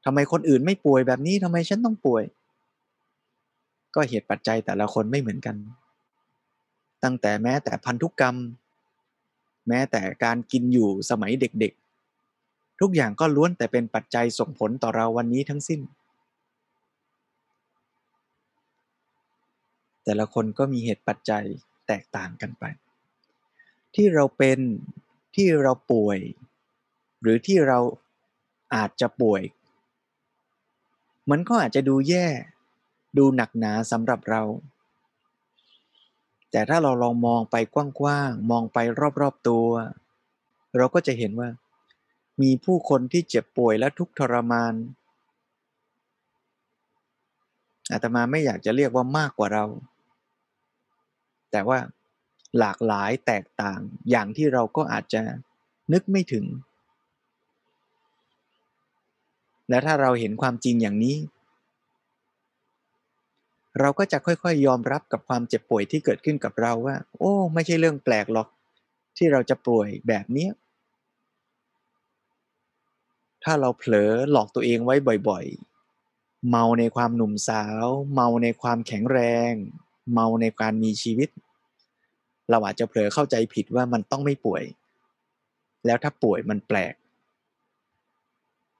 [0.04, 2.24] ทำไมคนอื่นไม่ป่วยแบบนี้ทำไมฉันต้องป่วย
[3.94, 5.56] ก็เหตุปัจจัยแต่ละคนไม่เหมือนกัน
[7.02, 8.36] ตั้งแต่แม้แต่พันธุกรรม
[9.68, 15.80] แม้แต่การกินอยู่สมัยเด็กๆ ทุกอย่างก็ล้วนแต่เป็นปัจจัยส่งผลต่อเราวันนี้ทั้งสิ้น
[20.04, 21.44] แต่ละคนก็มีเหตุปัจจัย
[21.86, 22.64] แตกต่างกันไป
[23.94, 24.58] ที่เราเป็น
[25.36, 26.18] ที่เราป่วย
[27.20, 27.78] หรือที่เรา
[28.74, 29.42] อาจจะป่วย
[31.30, 32.26] มันก็อาจจะดูแย่
[33.18, 34.42] ดูหนักหนาสำหรับเรา
[36.56, 37.56] แต่ถ้าเราลองมองไป
[38.00, 38.78] กว้างๆ มองไป
[39.20, 39.68] รอบๆตัว
[40.76, 41.48] เราก็จะเห็นว่า
[42.42, 44.74] มีผู้คนที่เจ็บป่วยและทุกข์ทรมาน
[47.92, 49.64] อาตมาไม่อยากจะเรียกว่ามากกว่าเรา
[51.50, 51.78] แต่ว่า
[52.58, 53.80] หลากหลายแตกต่าง
[54.10, 55.22] อย่างที่เราก็อาจจะ
[55.92, 56.46] นึกไม่ถึง
[59.68, 61.16] และถ้าเราเห็นความจริงอย่างนี้
[63.80, 68.48] เราก็จะค่อยๆ ยอมรับกับความเจ็บป่วยที่เกิดขึ้นกับเราว่า โอ้ ไม่ใช่เรื่องแปลกหรอก
[69.16, 70.48] ที่เราจะป่วยแบบนี้
[73.44, 74.94] ถ้าเราเผลอหลอกตัวเองไว้
[75.28, 79.18] บ่อยๆ เมาในความหนุ่มสาว เมาในความแข็งแร
[79.50, 79.52] ง
[80.12, 81.28] เมาในการมีชีวิต
[82.50, 84.64] เราอาจจะเผลอเข้าใจผิดว่ามันต้องไม่ป่วย
[85.86, 86.94] แล้วถ้าป่วยมันแปลก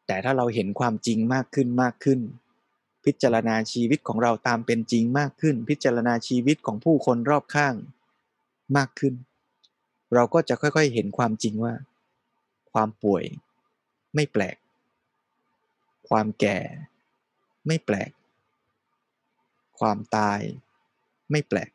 [0.06, 2.20] แต่ถ้าเราเห็นความจริงมากขึ้นมากขึ้น
[3.06, 7.74] พิจารณาชีวิตของเราตามเป็นจริงมากขึ้น พิจารณาชีวิตของผู้คนรอบข้าง
[8.76, 9.14] มากขึ้น
[10.14, 11.74] เราก็จะค่อยๆเห็นความจริงว่า
[12.72, 13.24] ความป่วย
[14.14, 14.56] ไม่แปลก
[16.08, 16.58] ความแก่
[17.66, 18.10] ไม่แปลก
[19.78, 20.40] ความตาย
[21.30, 21.70] ไม่แปลก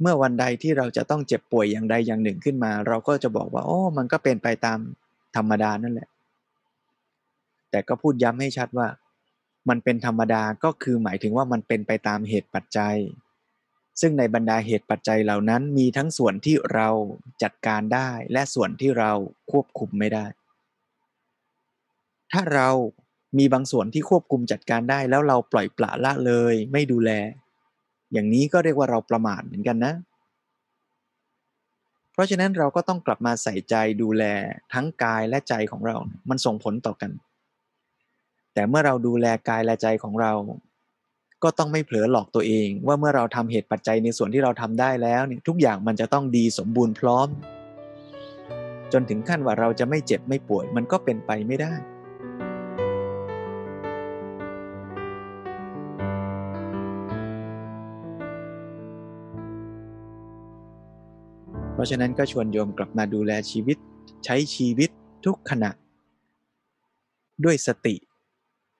[0.00, 4.78] เมื่อวันใดที่เราจะต้องเจ็บป่วยอย่างใดอย่างหนึ่งขึ้นมา เราก็จะบอกว่าโอ้มันก็เป็นไปตาม
[5.36, 6.08] ธรรมดานั่นแหละ
[7.70, 8.88] แต่ก็พูดย้ำให้ชัดว่า
[9.68, 12.96] มันเป็นธรรมดาก็คือหมายถึงว่ามันเป็นไปตามเหตุปัจจัย
[14.00, 16.88] ซึ่งในบรรดาเหตุปัจจัยเหล่านั้นมีทั้งส่วนที่เรา
[17.42, 19.12] จัดการได้และส่วนที่เรา
[19.50, 20.26] ควบคุมไม่ได้
[22.32, 22.68] ถ้าเรา
[23.38, 27.10] มีบางส่วนที่ควบคุมจัดการได้ แล้วเราปล่อยปละละเลย ไม่ดูแล
[28.12, 29.94] อย่างนี้ก็เรียกว่าเราประมาทเหมือนกันนะ
[32.12, 34.24] เพราะฉะนั้นเราก็ต้องกลับมาใส่ใจดูแล
[34.72, 35.96] ทั้งกายและใจของเรา
[36.30, 37.10] มันส่งผลต่อกัน
[38.56, 40.32] แต่เมื่อเราดูแลกายและใจของเรา
[41.42, 47.28] ก็ต้องไม่เผลอหลอกตัวเอง ว่าเมื่อเราทำเหตุปัจจัยในส่วนที่เราทำได้แล้วเนี่ยทุกอย่างมันจะต้องดีสมบูรณ์พร้อม
[48.92, 51.74] จนถึงขั้นว่าเราจะไม่เจ็บไม่ป่วยมันก็เป็นไปไม่ได้
[61.72, 63.76] เพราะฉะนั้นก็ชวนโยมกลับมาดูแลชีวิต
[64.24, 64.90] ใช้ชีวิต
[65.24, 65.70] ทุกขณะ
[67.44, 67.96] ด้วยสติ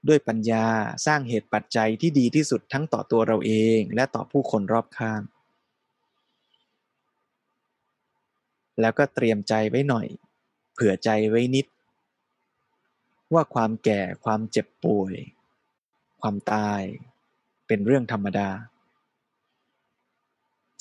[0.09, 0.66] ด้วยปัญญา
[1.07, 5.20] สร้างเหตุปัจจัยที่ดีที่สุดทั้งต่อตัวเราเองและต่อผู้คนรอบข้าง
[8.80, 10.07] แล้วก็เตรียมใจไว้หน่อย
[10.74, 11.66] เผื่อใจไว้นิด
[13.34, 15.14] ว่าความแก่ความเจ็บป่วย
[16.20, 16.82] ความตาย
[17.66, 18.50] เป็นเรื่องธรรมดา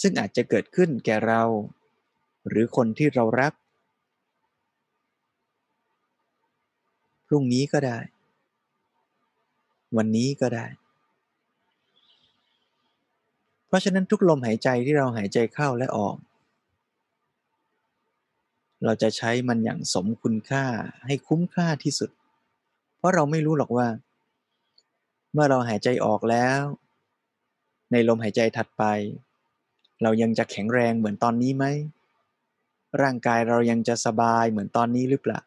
[0.01, 1.43] ซึ่งอาจจะเกิดขึ้นแก่เรา
[2.47, 3.53] หรือคนที่เรารัก
[7.27, 7.99] พรุ่งนี้ก็ได้
[9.97, 10.65] วันนี้ก็ได้
[13.67, 16.17] เพราะฉะนั้นทุกลมหายใจที่เราหายใจเข้าและออก
[18.83, 20.65] เราจะใช้มันอย่างสมคุณค่า
[21.05, 22.09] ให้คุ้มค่าที่สุด
[22.97, 23.87] เพราะเราไม่รู้หรอกว่า
[25.33, 26.61] เมื่อเราหายใจออกแล้ว
[27.91, 28.83] ในลมหายใจถัดไป
[30.03, 31.65] เรายังจะแข็งแรงเหมือนตอนนี้ไหม
[33.01, 35.39] ร่างกายเรายังจะสบายเหมือนตอนนี้หรือเปล่า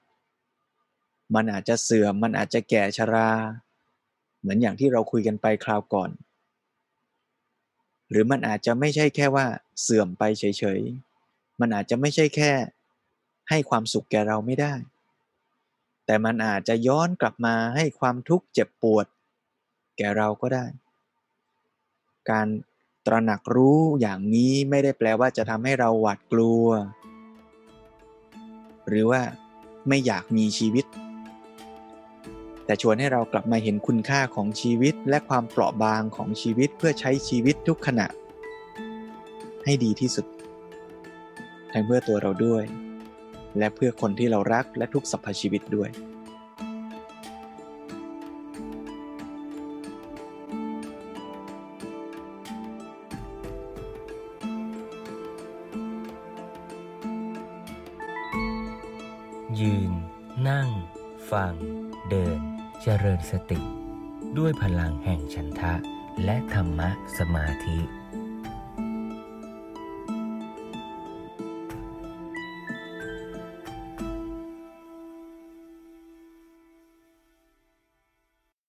[1.35, 3.31] มันอาจจะเสื่อม มันอาจจะแก่ชรา
[4.41, 6.11] เหมือนอย่างที่เราคุยกันไปคราวก่อน
[8.11, 9.47] หรือมันอาจจะไม่ใช่แค่ว่า
[9.83, 12.53] เสื่อมไปเฉยๆ มันอาจจะไม่ใช่แค่
[13.51, 14.75] ให้ความสุขแก่เราไม่ได้
[16.07, 19.07] แต่มันอาจจะย้อนกลับมาให้ความทุกข์เจ็บปวด
[19.99, 20.65] แก่เราก็ได้
[22.31, 22.47] การ
[23.07, 26.67] ตระหนักรู้อย่างนี้ไม่ได้แปลว่าจะทำให้เราหวาดกลัว
[28.89, 29.23] หรือว่า
[29.89, 30.85] ไม่อยากมีชีวิต
[32.69, 38.07] แต่ชวนให้เรากลับมาเห็นคุณค่าของชีวิตและความเปราะบางของชีวิตเพื่อใช้ชีวิตทุกขณะ
[39.65, 40.27] ให้ดีที่สุด
[41.73, 42.65] ทั้งเพื่อตัวเราด้วย
[43.59, 45.91] และเพื่อคนที่เรารักและทุกสรรพชีวิตด้วย
[63.31, 63.61] สติ
[64.39, 65.75] ด้วยพลังแห่งฉันทะ
[66.25, 67.79] และธรรมะสมาธิ